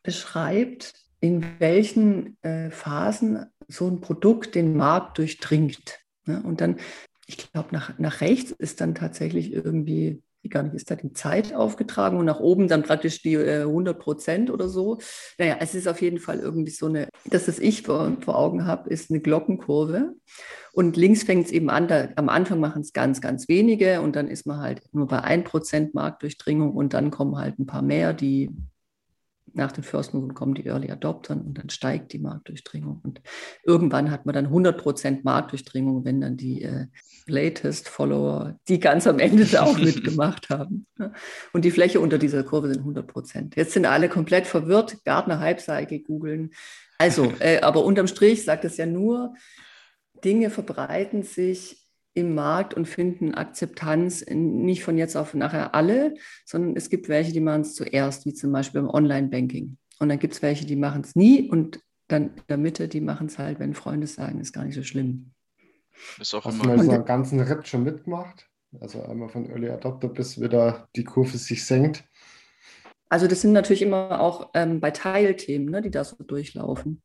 [0.03, 5.99] beschreibt, in welchen äh, Phasen so ein Produkt den Markt durchdringt.
[6.25, 6.41] Ne?
[6.43, 6.77] Und dann,
[7.25, 11.53] ich glaube, nach, nach rechts ist dann tatsächlich irgendwie gar nicht, ist da die Zeit
[11.53, 14.99] aufgetragen und nach oben dann praktisch die äh, 100 Prozent oder so.
[15.37, 18.65] Naja, es ist auf jeden Fall irgendwie so eine, das, was ich vor, vor Augen
[18.65, 20.13] habe, ist eine Glockenkurve.
[20.73, 24.15] Und links fängt es eben an, da, am Anfang machen es ganz, ganz wenige und
[24.15, 28.13] dann ist man halt nur bei 1% Marktdurchdringung und dann kommen halt ein paar mehr,
[28.13, 28.51] die
[29.57, 33.01] nach den First Movern kommen die Early Adoptern und dann steigt die Marktdurchdringung.
[33.03, 33.21] Und
[33.63, 36.85] irgendwann hat man dann 100% Marktdurchdringung, wenn dann die äh,
[37.25, 40.87] Latest Follower, die ganz am Ende da auch mitgemacht haben.
[41.53, 43.53] Und die Fläche unter dieser Kurve sind 100%.
[43.55, 46.51] Jetzt sind alle komplett verwirrt, Gartner Hype Cycle googeln.
[46.97, 49.33] Also, äh, aber unterm Strich sagt es ja nur,
[50.23, 51.86] Dinge verbreiten sich
[52.17, 57.31] im Markt und finden Akzeptanz nicht von jetzt auf nachher alle, sondern es gibt welche,
[57.31, 59.77] die machen es zuerst, wie zum Beispiel beim Online-Banking.
[59.99, 63.01] Und dann gibt es welche, die machen es nie und dann in der Mitte, die
[63.01, 65.31] machen es halt, wenn Freunde sagen, ist gar nicht so schlimm.
[66.19, 68.47] Ist auch Hast du mal so einen ganzen Ritt schon mitgemacht?
[68.79, 72.03] Also einmal von Early Adopter bis wieder die Kurve sich senkt.
[73.09, 77.01] Also das sind natürlich immer auch ähm, bei Teilthemen, ne, die da so durchlaufen.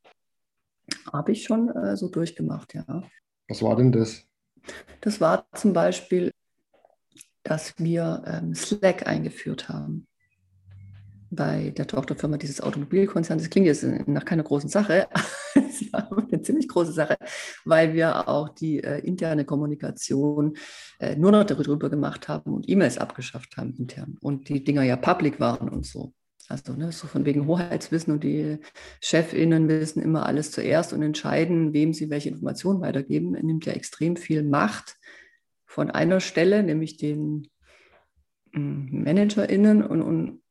[1.13, 3.03] Habe ich schon äh, so durchgemacht, ja.
[3.49, 4.27] Was war denn das?
[5.01, 6.33] Das war zum Beispiel,
[7.43, 10.07] dass wir ähm, Slack eingeführt haben
[11.31, 13.43] bei der Tochterfirma dieses Automobilkonzerns.
[13.43, 15.09] Das klingt jetzt nach keiner großen Sache,
[15.55, 17.17] es war eine ziemlich große Sache,
[17.65, 20.57] weil wir auch die äh, interne Kommunikation
[20.99, 24.97] äh, nur noch darüber gemacht haben und E-Mails abgeschafft haben intern und die Dinger ja
[24.97, 26.13] public waren und so.
[26.49, 28.59] Also ne, so von wegen Hoheitswissen und die
[29.01, 33.35] Chefinnen wissen immer alles zuerst und entscheiden, wem sie welche Informationen weitergeben.
[33.35, 34.97] Er nimmt ja extrem viel Macht
[35.65, 37.49] von einer Stelle, nämlich den
[38.53, 40.43] hm, ManagerInnen und, und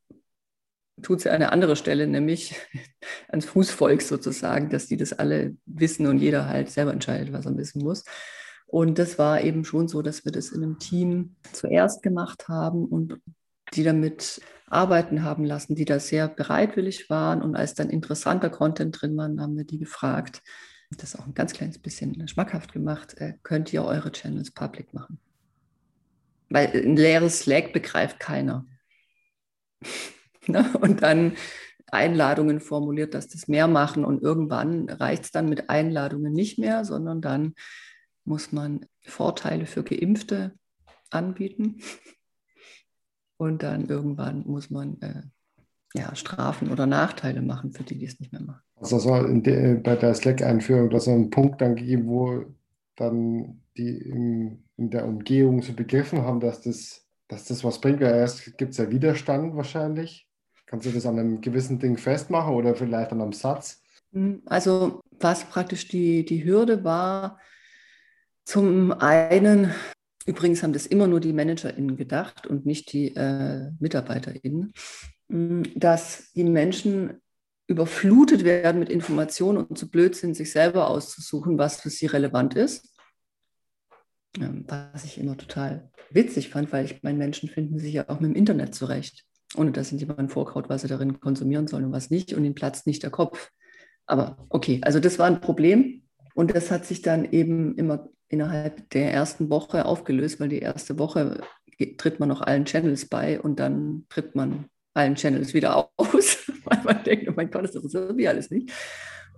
[1.02, 2.56] tut sie an eine andere Stelle, nämlich
[3.28, 7.58] ans Fußvolk sozusagen, dass die das alle wissen und jeder halt selber entscheidet, was er
[7.58, 8.04] wissen muss.
[8.66, 12.86] Und das war eben schon so, dass wir das in einem Team zuerst gemacht haben
[12.86, 13.20] und
[13.74, 17.42] die damit arbeiten haben lassen, die da sehr bereitwillig waren.
[17.42, 20.42] Und als dann interessanter Content drin war, haben wir die gefragt,
[20.98, 25.20] das auch ein ganz kleines bisschen schmackhaft gemacht, äh, könnt ihr eure Channels public machen?
[26.50, 28.66] Weil ein leeres Slack begreift keiner.
[30.48, 30.66] Ne?
[30.82, 31.36] und dann
[31.92, 36.84] Einladungen formuliert, dass das mehr machen und irgendwann reicht es dann mit Einladungen nicht mehr,
[36.84, 37.54] sondern dann
[38.24, 40.56] muss man Vorteile für Geimpfte
[41.12, 41.80] anbieten.
[43.42, 45.24] Und dann irgendwann muss man äh,
[45.96, 48.62] ja, Strafen oder Nachteile machen für die, die es nicht mehr machen.
[48.76, 52.46] Also so der, bei der Slack-Einführung, dass es einen Punkt dann gegeben, wo
[52.96, 58.00] dann die im, in der Umgehung so begriffen haben, dass das, dass das was bringt.
[58.02, 60.28] Weil erst gibt es ja Widerstand wahrscheinlich.
[60.68, 63.82] Kannst du das an einem gewissen Ding festmachen oder vielleicht an einem Satz?
[64.14, 67.40] Hm, also was praktisch die, die Hürde war,
[68.46, 69.74] zum einen,
[70.26, 74.74] übrigens haben das immer nur die ManagerInnen gedacht und nicht die äh, MitarbeiterInnen,
[75.30, 77.22] hm, dass die Menschen
[77.68, 82.54] überflutet werden mit Informationen und zu blöd sind, sich selber auszusuchen, was für sie relevant
[82.56, 82.94] ist.
[84.40, 88.20] Ähm, was ich immer total witzig fand, weil ich meine, Menschen finden sich ja auch
[88.20, 91.92] mit dem Internet zurecht, ohne dass ihnen jemand vorkaut, was sie darin konsumieren sollen und
[91.92, 93.52] was nicht und ihnen platzt nicht der Kopf.
[94.06, 96.04] Aber okay, also das war ein Problem
[96.34, 100.98] und das hat sich dann eben immer innerhalb der ersten Woche aufgelöst, weil die erste
[100.98, 101.42] Woche
[101.98, 106.84] tritt man noch allen Channels bei und dann tritt man allen Channels wieder aus, weil
[106.84, 108.72] man denkt, oh mein Gott, das ist irgendwie alles nicht.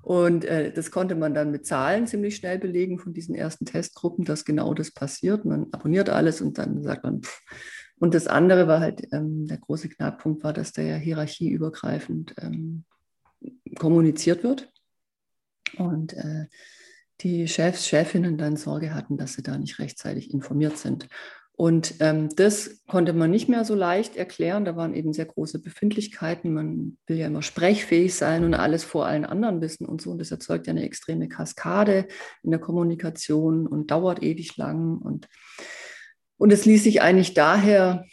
[0.04, 4.26] Und äh, das konnte man dann mit Zahlen ziemlich schnell belegen von diesen ersten Testgruppen,
[4.26, 5.46] dass genau das passiert.
[5.46, 7.42] Man abonniert alles und dann sagt man, pff.
[8.00, 12.84] und das andere war halt, ähm, der große Knackpunkt war, dass der ja hierarchieübergreifend ähm,
[13.76, 14.70] kommuniziert wird.
[15.78, 16.48] Und äh,
[17.22, 21.08] die Chefs, Chefinnen dann Sorge hatten, dass sie da nicht rechtzeitig informiert sind.
[21.56, 24.66] Und ähm, das konnte man nicht mehr so leicht erklären.
[24.66, 26.52] Da waren eben sehr große Befindlichkeiten.
[26.52, 30.12] Man will ja immer sprechfähig sein und alles vor allen anderen wissen und so.
[30.12, 32.08] Und das erzeugt ja eine extreme Kaskade
[32.42, 34.98] in der Kommunikation und dauert ewig lang.
[34.98, 35.28] Und,
[36.38, 38.04] und es ließ sich eigentlich daher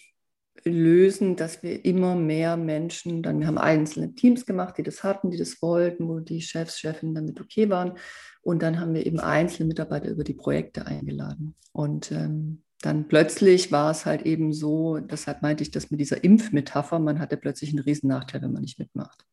[0.64, 5.30] lösen, dass wir immer mehr Menschen, dann wir haben einzelne Teams gemacht, die das hatten,
[5.30, 7.96] die das wollten, wo die Chefs, Chefinnen damit okay waren.
[8.42, 11.54] Und dann haben wir eben einzelne Mitarbeiter über die Projekte eingeladen.
[11.72, 16.24] Und ähm, dann plötzlich war es halt eben so, deshalb meinte ich das mit dieser
[16.24, 19.26] Impfmetapher, man hatte plötzlich einen Riesennachteil, wenn man nicht mitmacht.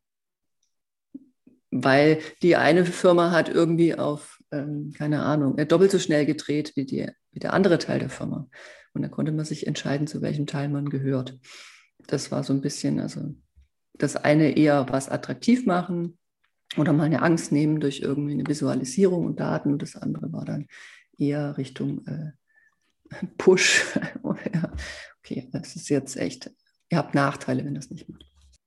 [1.71, 6.73] Weil die eine Firma hat irgendwie auf, ähm, keine Ahnung, äh, doppelt so schnell gedreht
[6.75, 8.49] wie, die, wie der andere Teil der Firma.
[8.93, 11.37] Und da konnte man sich entscheiden, zu welchem Teil man gehört.
[12.07, 13.33] Das war so ein bisschen, also
[13.93, 16.17] das eine eher was attraktiv machen
[16.75, 20.45] oder mal eine Angst nehmen durch irgendwie eine Visualisierung und Daten und das andere war
[20.45, 20.67] dann
[21.17, 22.31] eher Richtung äh,
[23.37, 23.85] Push.
[24.23, 26.51] okay, das ist jetzt echt,
[26.89, 28.25] ihr habt Nachteile, wenn das nicht macht.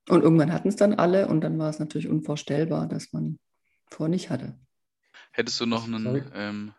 [0.09, 3.39] Und irgendwann hatten es dann alle und dann war es natürlich unvorstellbar, dass man
[3.87, 4.59] vor nicht hatte.
[5.33, 6.75] Hättest du noch einen, ähm,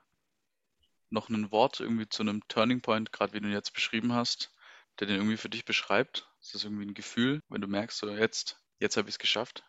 [1.09, 4.53] noch ein Wort irgendwie zu einem Turning Point, gerade wie du ihn jetzt beschrieben hast,
[4.99, 6.29] der den irgendwie für dich beschreibt?
[6.41, 9.63] Ist das irgendwie ein Gefühl, wenn du merkst, so jetzt, jetzt habe ich es geschafft?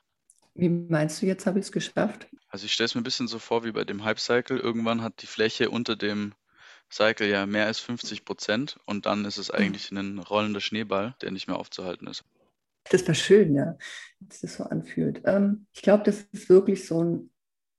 [0.55, 2.29] Wie meinst du, jetzt habe ich es geschafft?
[2.49, 4.59] Also ich stelle es mir ein bisschen so vor wie bei dem Hype Cycle.
[4.59, 6.35] Irgendwann hat die Fläche unter dem
[6.91, 9.57] Cycle ja mehr als 50 Prozent und dann ist es hm.
[9.57, 12.25] eigentlich ein rollender Schneeball, der nicht mehr aufzuhalten ist.
[12.91, 13.77] Das war schön, ja,
[14.21, 15.23] dass das so anfühlt.
[15.25, 17.31] Ähm, ich glaube, das ist wirklich so ein,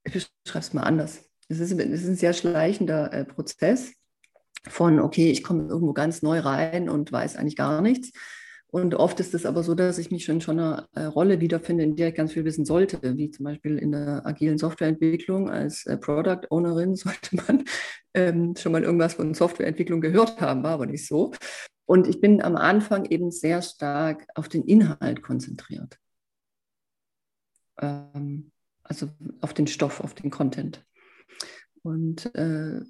[0.02, 1.30] ich beschreibe es mal anders.
[1.48, 3.92] Es ist, es ist ein sehr schleichender äh, Prozess
[4.66, 8.12] von, okay, ich komme irgendwo ganz neu rein und weiß eigentlich gar nichts.
[8.74, 11.84] Und oft ist es aber so, dass ich mich schon in einer äh, Rolle wiederfinde,
[11.84, 15.48] in der ich ganz viel wissen sollte, wie zum Beispiel in der agilen Softwareentwicklung.
[15.48, 17.64] Als äh, Product Ownerin sollte man
[18.14, 21.30] ähm, schon mal irgendwas von Softwareentwicklung gehört haben, war aber nicht so.
[21.86, 25.96] Und ich bin am Anfang eben sehr stark auf den Inhalt konzentriert.
[27.80, 28.50] Ähm,
[28.82, 29.08] also
[29.40, 30.84] auf den Stoff, auf den Content.
[31.84, 32.80] Und äh,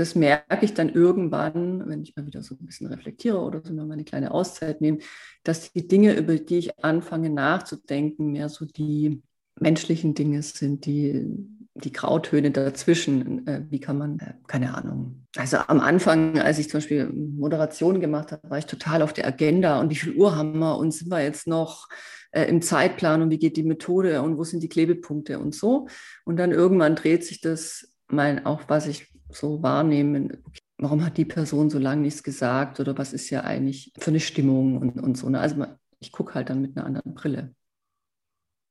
[0.00, 3.74] das merke ich dann irgendwann, wenn ich mal wieder so ein bisschen reflektiere oder so
[3.74, 4.98] mal eine kleine Auszeit nehme,
[5.44, 9.22] dass die Dinge, über die ich anfange nachzudenken, mehr so die
[9.60, 11.26] menschlichen Dinge sind, die,
[11.74, 13.46] die Grautöne dazwischen.
[13.46, 15.26] Äh, wie kann man, äh, keine Ahnung.
[15.36, 19.26] Also am Anfang, als ich zum Beispiel Moderation gemacht habe, war ich total auf der
[19.26, 21.88] Agenda und wie viel Uhr haben wir und sind wir jetzt noch
[22.30, 25.88] äh, im Zeitplan und wie geht die Methode und wo sind die Klebepunkte und so.
[26.24, 31.16] Und dann irgendwann dreht sich das mein, auch was ich so wahrnehmen, okay, warum hat
[31.16, 34.98] die Person so lange nichts gesagt oder was ist ja eigentlich für eine Stimmung und,
[35.00, 35.28] und so.
[35.28, 35.40] Ne?
[35.40, 35.66] Also
[35.98, 37.54] ich gucke halt dann mit einer anderen Brille.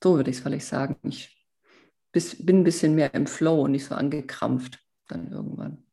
[0.04, 0.98] So würde ich es vielleicht sagen.
[1.04, 1.48] Ich
[2.12, 5.84] bis, bin ein bisschen mehr im Flow und nicht so angekrampft dann irgendwann.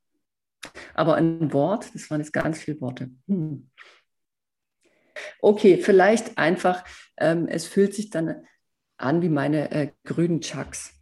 [0.95, 3.11] Aber ein Wort, das waren jetzt ganz viele Worte.
[3.29, 3.71] Hm.
[5.41, 6.85] Okay, vielleicht einfach,
[7.17, 8.45] ähm, es fühlt sich dann
[8.97, 10.93] an wie meine äh, grünen Chucks.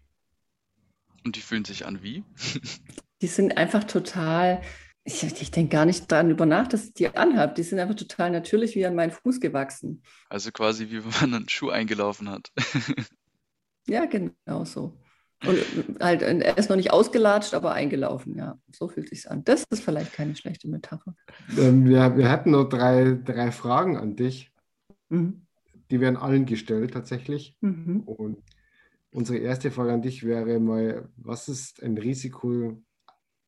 [1.25, 2.25] Und die fühlen sich an wie?
[3.23, 4.61] die sind einfach total,
[5.05, 7.55] ich, ich denke gar nicht daran über nach, dass ich die anhabe.
[7.55, 10.03] Die sind einfach total natürlich wie an meinen Fuß gewachsen.
[10.29, 12.51] Also quasi wie wenn man einen Schuh eingelaufen hat.
[13.87, 14.99] ja, genau so.
[15.47, 15.59] Und
[16.01, 18.59] halt, er ist noch nicht ausgelatscht, aber eingelaufen, ja.
[18.73, 19.45] So fühlt sich an.
[19.45, 21.15] Das ist vielleicht keine schlechte Metapher.
[21.59, 24.53] Ähm, wir, wir hatten noch drei, drei Fragen an dich.
[25.11, 25.47] Mhm.
[25.91, 27.57] Die werden allen gestellt tatsächlich.
[27.61, 28.01] Mhm.
[28.01, 28.43] Und
[29.11, 32.79] unsere erste Frage an dich wäre mal, was ist ein Risiko,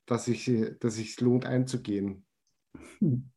[0.06, 0.50] dass sich
[0.80, 2.24] dass es lohnt einzugehen?
[2.98, 3.30] Hm.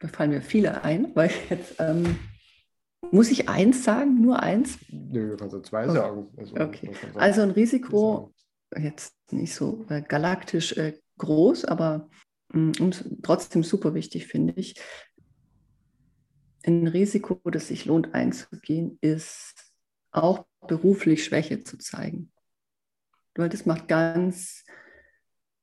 [0.00, 2.18] Da fallen mir viele ein, weil jetzt ähm,
[3.10, 4.78] muss ich eins sagen, nur eins?
[4.90, 6.28] Nö, du kannst ja zwei sagen.
[6.36, 6.90] Also, okay.
[7.14, 8.32] also ein Risiko,
[8.76, 12.08] jetzt nicht so äh, galaktisch äh, groß, aber
[12.52, 14.80] mh, mm, trotzdem super wichtig, finde ich.
[16.64, 19.72] Ein Risiko, das sich lohnt einzugehen, ist
[20.10, 22.32] auch beruflich Schwäche zu zeigen.
[23.36, 24.64] Weil das macht ganz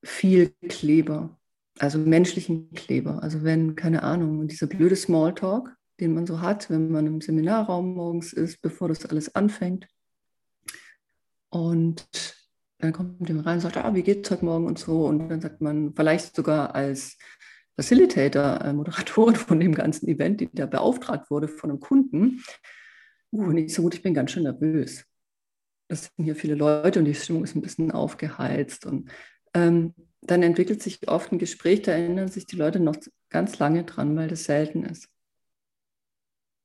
[0.04, 1.40] viel Kleber,
[1.80, 3.24] also menschlichen Kleber.
[3.24, 7.94] Also wenn, keine Ahnung, dieser blöde Smalltalk, den man so hat, wenn man im Seminarraum
[7.96, 9.88] morgens ist, bevor das alles anfängt.
[11.50, 12.08] Und
[12.80, 15.06] dann kommt jemand rein und sagt, ah, wie geht's heute Morgen und so.
[15.06, 17.18] Und dann sagt man vielleicht sogar als
[17.76, 22.44] Facilitator, äh, Moderatorin von dem ganzen Event, die da beauftragt wurde von einem Kunden,
[23.32, 25.06] uh, nicht so gut, ich bin ganz schön nervös.
[25.88, 28.86] Das sind hier viele Leute und die Stimmung ist ein bisschen aufgeheizt.
[28.86, 29.10] Und
[29.54, 32.96] ähm, dann entwickelt sich oft ein Gespräch, da erinnern sich die Leute noch
[33.30, 35.10] ganz lange dran, weil das selten ist.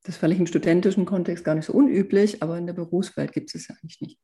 [0.02, 3.50] Das ist vielleicht im studentischen Kontext gar nicht so unüblich, aber in der Berufswelt gibt
[3.50, 4.18] es es ja eigentlich nicht.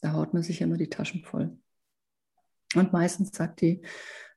[0.00, 1.56] Da haut man sich ja immer die Taschen voll.
[2.74, 3.82] Und meistens sagt die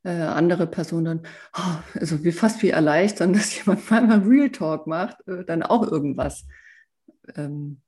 [0.03, 1.27] äh, andere Person dann,
[1.57, 5.89] oh, also wie, fast wie erleichtern, dass jemand mal Real Talk macht, äh, dann auch
[5.89, 6.45] irgendwas,
[7.35, 7.81] ähm,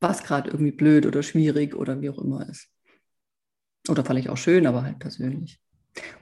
[0.00, 2.71] was gerade irgendwie blöd oder schwierig oder wie auch immer ist.
[3.88, 5.60] Oder vielleicht auch schön, aber halt persönlich.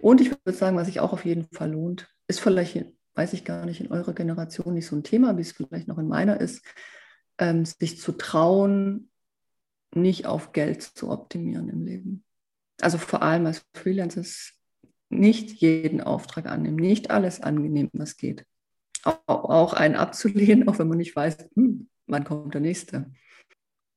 [0.01, 2.77] Und ich würde sagen, was sich auch auf jeden Fall lohnt, ist vielleicht
[3.15, 5.99] weiß ich gar nicht, in eurer Generation nicht so ein Thema, wie es vielleicht noch
[5.99, 6.65] in meiner ist,
[7.39, 9.11] ähm, sich zu trauen,
[9.95, 12.25] nicht auf Geld zu optimieren im Leben.
[12.81, 14.25] Also vor allem als Freelancer
[15.09, 18.47] nicht jeden Auftrag annehmen, nicht alles angenehm, was geht.
[19.03, 23.11] Auch, auch einen abzulehnen, auch wenn man nicht weiß, hm, wann kommt der nächste.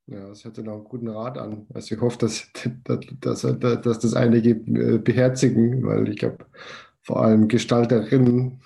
[0.07, 1.65] Ja, das hört sich noch einen guten Rat an.
[1.73, 2.49] Also ich hoffe, dass,
[2.83, 6.45] dass, dass, dass das einige äh, beherzigen, weil ich glaube,
[7.01, 8.61] vor allem Gestalterinnen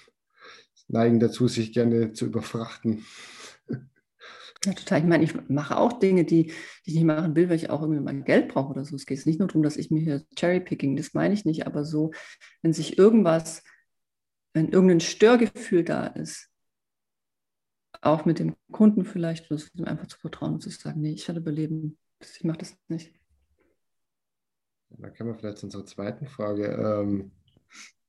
[0.87, 3.05] neigen dazu, sich gerne zu überfrachten.
[4.65, 4.99] Ja, total.
[4.99, 7.81] Ich meine, ich mache auch Dinge, die, die ich nicht machen will, weil ich auch
[7.81, 8.95] irgendwie mein Geld brauche oder so.
[8.95, 11.85] Es geht nicht nur darum, dass ich mir hier Cherrypicking, das meine ich nicht, aber
[11.85, 12.11] so,
[12.63, 13.63] wenn sich irgendwas,
[14.53, 16.49] wenn irgendein Störgefühl da ist,
[18.01, 21.41] auch mit dem Kunden vielleicht, so, einfach zu vertrauen und zu sagen, nee, ich werde
[21.41, 23.13] überleben, ich mache das nicht.
[24.89, 26.67] Da können wir vielleicht zu unserer zweiten Frage.
[26.67, 27.31] Ähm,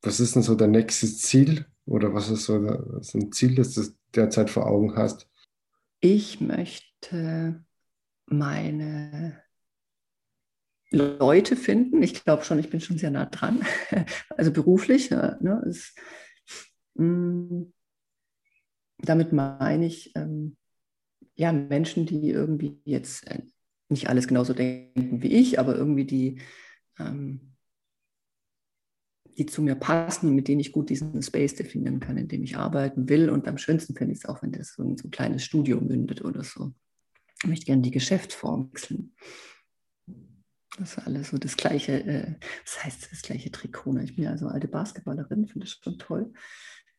[0.01, 3.83] was ist denn so dein nächstes Ziel oder was ist so ein Ziel, das du
[4.15, 5.27] derzeit vor Augen hast?
[5.99, 7.65] Ich möchte
[8.25, 9.43] meine
[10.91, 12.01] Leute finden.
[12.01, 13.65] Ich glaube schon, ich bin schon sehr nah dran.
[14.29, 15.11] Also beruflich.
[15.11, 15.97] Ne, ist,
[16.95, 17.73] mh, mm,
[19.01, 20.57] damit meine ich ähm,
[21.35, 23.41] ja, Menschen, die irgendwie jetzt äh,
[23.89, 26.41] nicht alles genauso denken wie ich, aber irgendwie die
[26.99, 27.49] ähm,
[29.39, 32.43] die zu mir passen und mit denen ich gut diesen Space definieren kann, in dem
[32.43, 33.29] ich arbeiten will.
[33.29, 35.79] Und am schönsten finde ich es auch, wenn das so in so ein kleines Studio
[35.79, 36.73] mündet oder so.
[37.41, 39.15] Ich möchte gerne die Geschäftsform wechseln.
[40.77, 42.35] Das ist alles so das gleiche, äh,
[42.65, 43.93] das heißt das gleiche Trikot.
[43.93, 44.03] Ne?
[44.03, 46.33] Ich bin ja so alte Basketballerin, finde ich schon toll.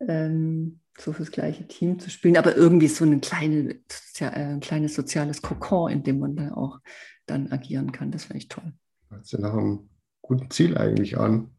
[0.06, 3.80] Ähm, so fürs gleiche Team zu spielen, aber irgendwie so eine kleine,
[4.18, 6.78] äh, ein kleines soziales Kokon, in dem man da auch
[7.26, 8.10] dann agieren kann.
[8.10, 8.72] Das finde ich toll.
[9.08, 9.88] Hört sich nach einem
[10.20, 11.50] guten Ziel eigentlich an.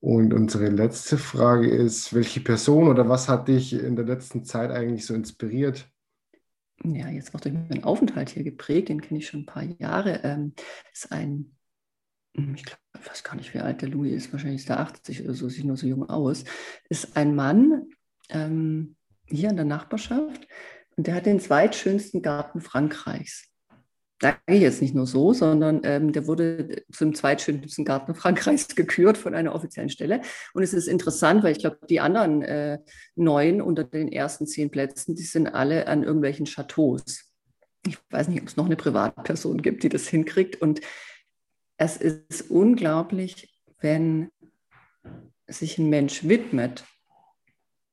[0.00, 4.70] Und unsere letzte Frage ist, welche Person oder was hat dich in der letzten Zeit
[4.70, 5.88] eigentlich so inspiriert?
[6.82, 10.20] Ja, jetzt noch durch meinen Aufenthalt hier geprägt, den kenne ich schon ein paar Jahre.
[10.22, 10.52] Ähm,
[10.92, 11.56] ist ein,
[12.34, 15.24] ich glaube, ich weiß gar nicht, wie alt der Louis ist, wahrscheinlich ist der 80
[15.24, 16.44] oder so, sieht nur so jung aus.
[16.88, 17.86] Ist ein Mann
[18.28, 20.46] ähm, hier in der Nachbarschaft
[20.96, 23.54] und der hat den zweitschönsten Garten Frankreichs
[24.24, 29.18] sage ich jetzt nicht nur so, sondern ähm, der wurde zum zweitschönsten Garten Frankreichs gekürt
[29.18, 30.22] von einer offiziellen Stelle.
[30.54, 32.78] Und es ist interessant, weil ich glaube, die anderen äh,
[33.16, 37.30] neun unter den ersten zehn Plätzen, die sind alle an irgendwelchen Chateaus.
[37.86, 40.62] Ich weiß nicht, ob es noch eine Privatperson gibt, die das hinkriegt.
[40.62, 40.80] Und
[41.84, 44.30] es ist unglaublich, wenn
[45.46, 46.84] sich ein Mensch widmet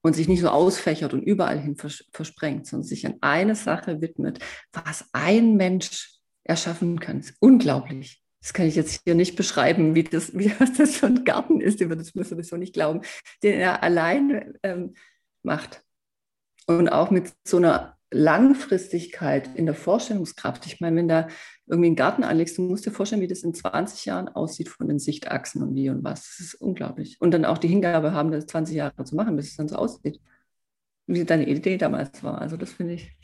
[0.02, 4.02] und sich nicht so ausfächert und überall hin vers versprengt, sondern sich an eine Sache
[4.02, 4.40] widmet,
[4.72, 6.10] was ein Mensch
[6.44, 7.20] erschaffen kann.
[7.20, 8.24] Das ist unglaublich.
[8.42, 11.82] Das kann ich jetzt hier nicht beschreiben, wie das, wie, das für ein Garten ist,
[11.82, 13.02] über das müssen wir sowieso nicht glauben,
[13.44, 14.96] den er allein ähm,
[15.44, 15.84] macht.
[16.66, 20.66] Und auch mit so einer Langfristigkeit in der Vorstellungskraft.
[20.66, 21.28] Ich meine, wenn da
[21.72, 24.90] irgendwie einen Garten anlegst, du musst dir vorstellen, wie das in 20 Jahren aussieht von
[24.90, 26.28] den Sichtachsen und wie und was.
[26.28, 27.16] Das ist unglaublich.
[27.22, 29.78] Und dann auch die Hingabe haben, das 20 Jahre zu machen, bis es dann so
[29.78, 30.20] aussieht.
[31.08, 32.42] Wie deine Idee damals war.
[32.42, 33.18] Also das finde ich.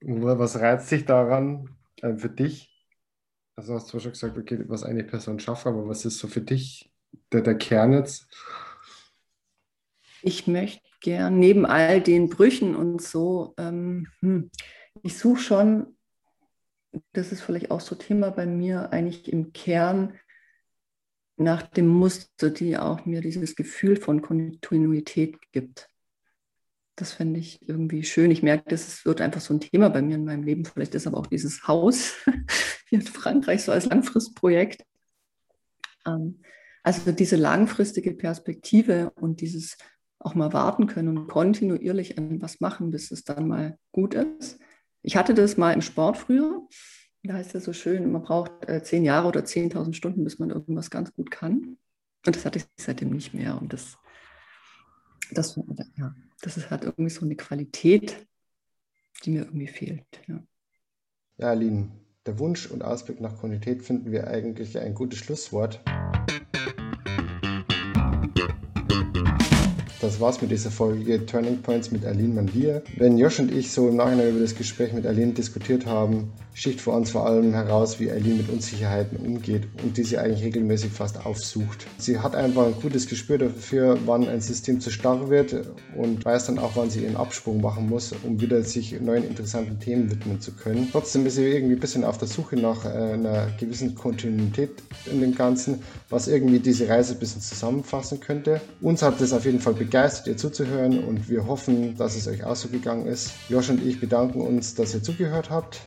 [0.00, 2.70] Was reizt sich daran äh, für dich?
[3.56, 6.40] Also hast du schon gesagt, okay, was eine Person schafft, aber was ist so für
[6.40, 6.90] dich
[7.30, 8.26] der, der Kern jetzt?
[10.22, 14.50] Ich möchte gern neben all den Brüchen und so, ähm, hm,
[15.02, 15.96] ich suche schon,
[17.12, 20.18] das ist vielleicht auch so Thema bei mir, eigentlich im Kern
[21.36, 25.88] nach dem Muster, die auch mir dieses Gefühl von Kontinuität gibt.
[26.96, 28.30] Das fände ich irgendwie schön.
[28.30, 30.66] Ich merke, das wird einfach so ein Thema bei mir in meinem Leben.
[30.66, 32.14] Vielleicht ist aber auch dieses Haus
[32.88, 34.84] hier in Frankreich so als Langfristprojekt.
[36.06, 36.42] Ähm,
[36.82, 39.78] also diese langfristige Perspektive und dieses
[40.18, 44.58] auch mal warten können und kontinuierlich an was machen, bis es dann mal gut ist.
[45.02, 46.66] Ich hatte das mal im Sport früher.
[47.22, 50.50] Da heißt ja so schön, man braucht äh, zehn Jahre oder 10.000 Stunden, bis man
[50.50, 51.76] irgendwas ganz gut kann.
[52.26, 53.60] Und das hatte ich seitdem nicht mehr.
[53.60, 53.98] Und das,
[55.30, 55.58] das,
[55.96, 58.26] ja, das ist halt irgendwie so eine Qualität,
[59.24, 60.06] die mir irgendwie fehlt.
[60.26, 60.42] Ja,
[61.38, 61.90] ja Aline,
[62.26, 65.82] der Wunsch und Ausblick nach Qualität finden wir eigentlich ein gutes Schlusswort.
[70.10, 72.82] Das war's mit dieser Folge Turning Points mit Aline Mandier.
[72.96, 76.80] Wenn Josh und ich so im Nachhinein über das Gespräch mit Aline diskutiert haben, sticht
[76.80, 80.90] vor uns vor allem heraus, wie Aline mit Unsicherheiten umgeht und die sie eigentlich regelmäßig
[80.90, 81.86] fast aufsucht.
[81.98, 85.54] Sie hat einfach ein gutes Gespür dafür, wann ein System zu starr wird
[85.96, 89.78] und weiß dann auch, wann sie ihren Absprung machen muss, um wieder sich neuen interessanten
[89.78, 90.88] Themen widmen zu können.
[90.90, 94.70] Trotzdem ist sie irgendwie ein bisschen auf der Suche nach äh, einer gewissen Kontinuität
[95.06, 98.60] in dem Ganzen, was irgendwie diese Reise ein bisschen zusammenfassen könnte.
[98.80, 102.26] Uns hat das auf jeden Fall begeistert begeistert, ihr zuzuhören und wir hoffen, dass es
[102.26, 103.32] euch auch so gegangen ist.
[103.50, 105.82] Josh und ich bedanken uns, dass ihr zugehört habt.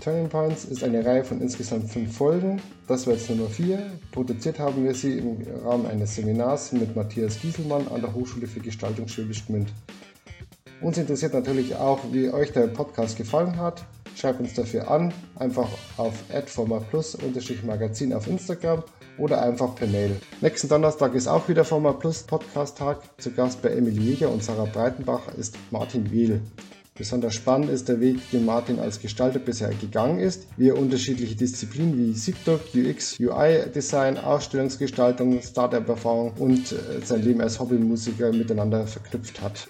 [0.00, 2.62] Turning Points ist eine Reihe von insgesamt fünf Folgen.
[2.86, 3.84] Das war jetzt Nummer vier.
[4.12, 8.60] Produziert haben wir sie im Rahmen eines Seminars mit Matthias Gieselmann an der Hochschule für
[8.60, 9.72] Gestaltung Schwäbisch Gmünd.
[10.80, 13.84] Uns interessiert natürlich auch, wie euch der Podcast gefallen hat.
[14.14, 18.84] Schreibt uns dafür an, einfach auf adformaplus-magazin auf Instagram
[19.20, 20.16] oder einfach per Mail.
[20.40, 22.98] Nächsten Donnerstag ist auch wieder Forma Plus Podcast Tag.
[23.18, 26.40] Zu Gast bei Emily Jäger und Sarah Breitenbach ist Martin Wiel.
[27.00, 31.34] Besonders spannend ist der Weg, den Martin als Gestalter bisher gegangen ist, wie er unterschiedliche
[31.34, 39.40] Disziplinen wie SIGDOC, UX, UI-Design, Ausstellungsgestaltung, Startup-Erfahrung und äh, sein Leben als Hobbymusiker miteinander verknüpft
[39.40, 39.68] hat.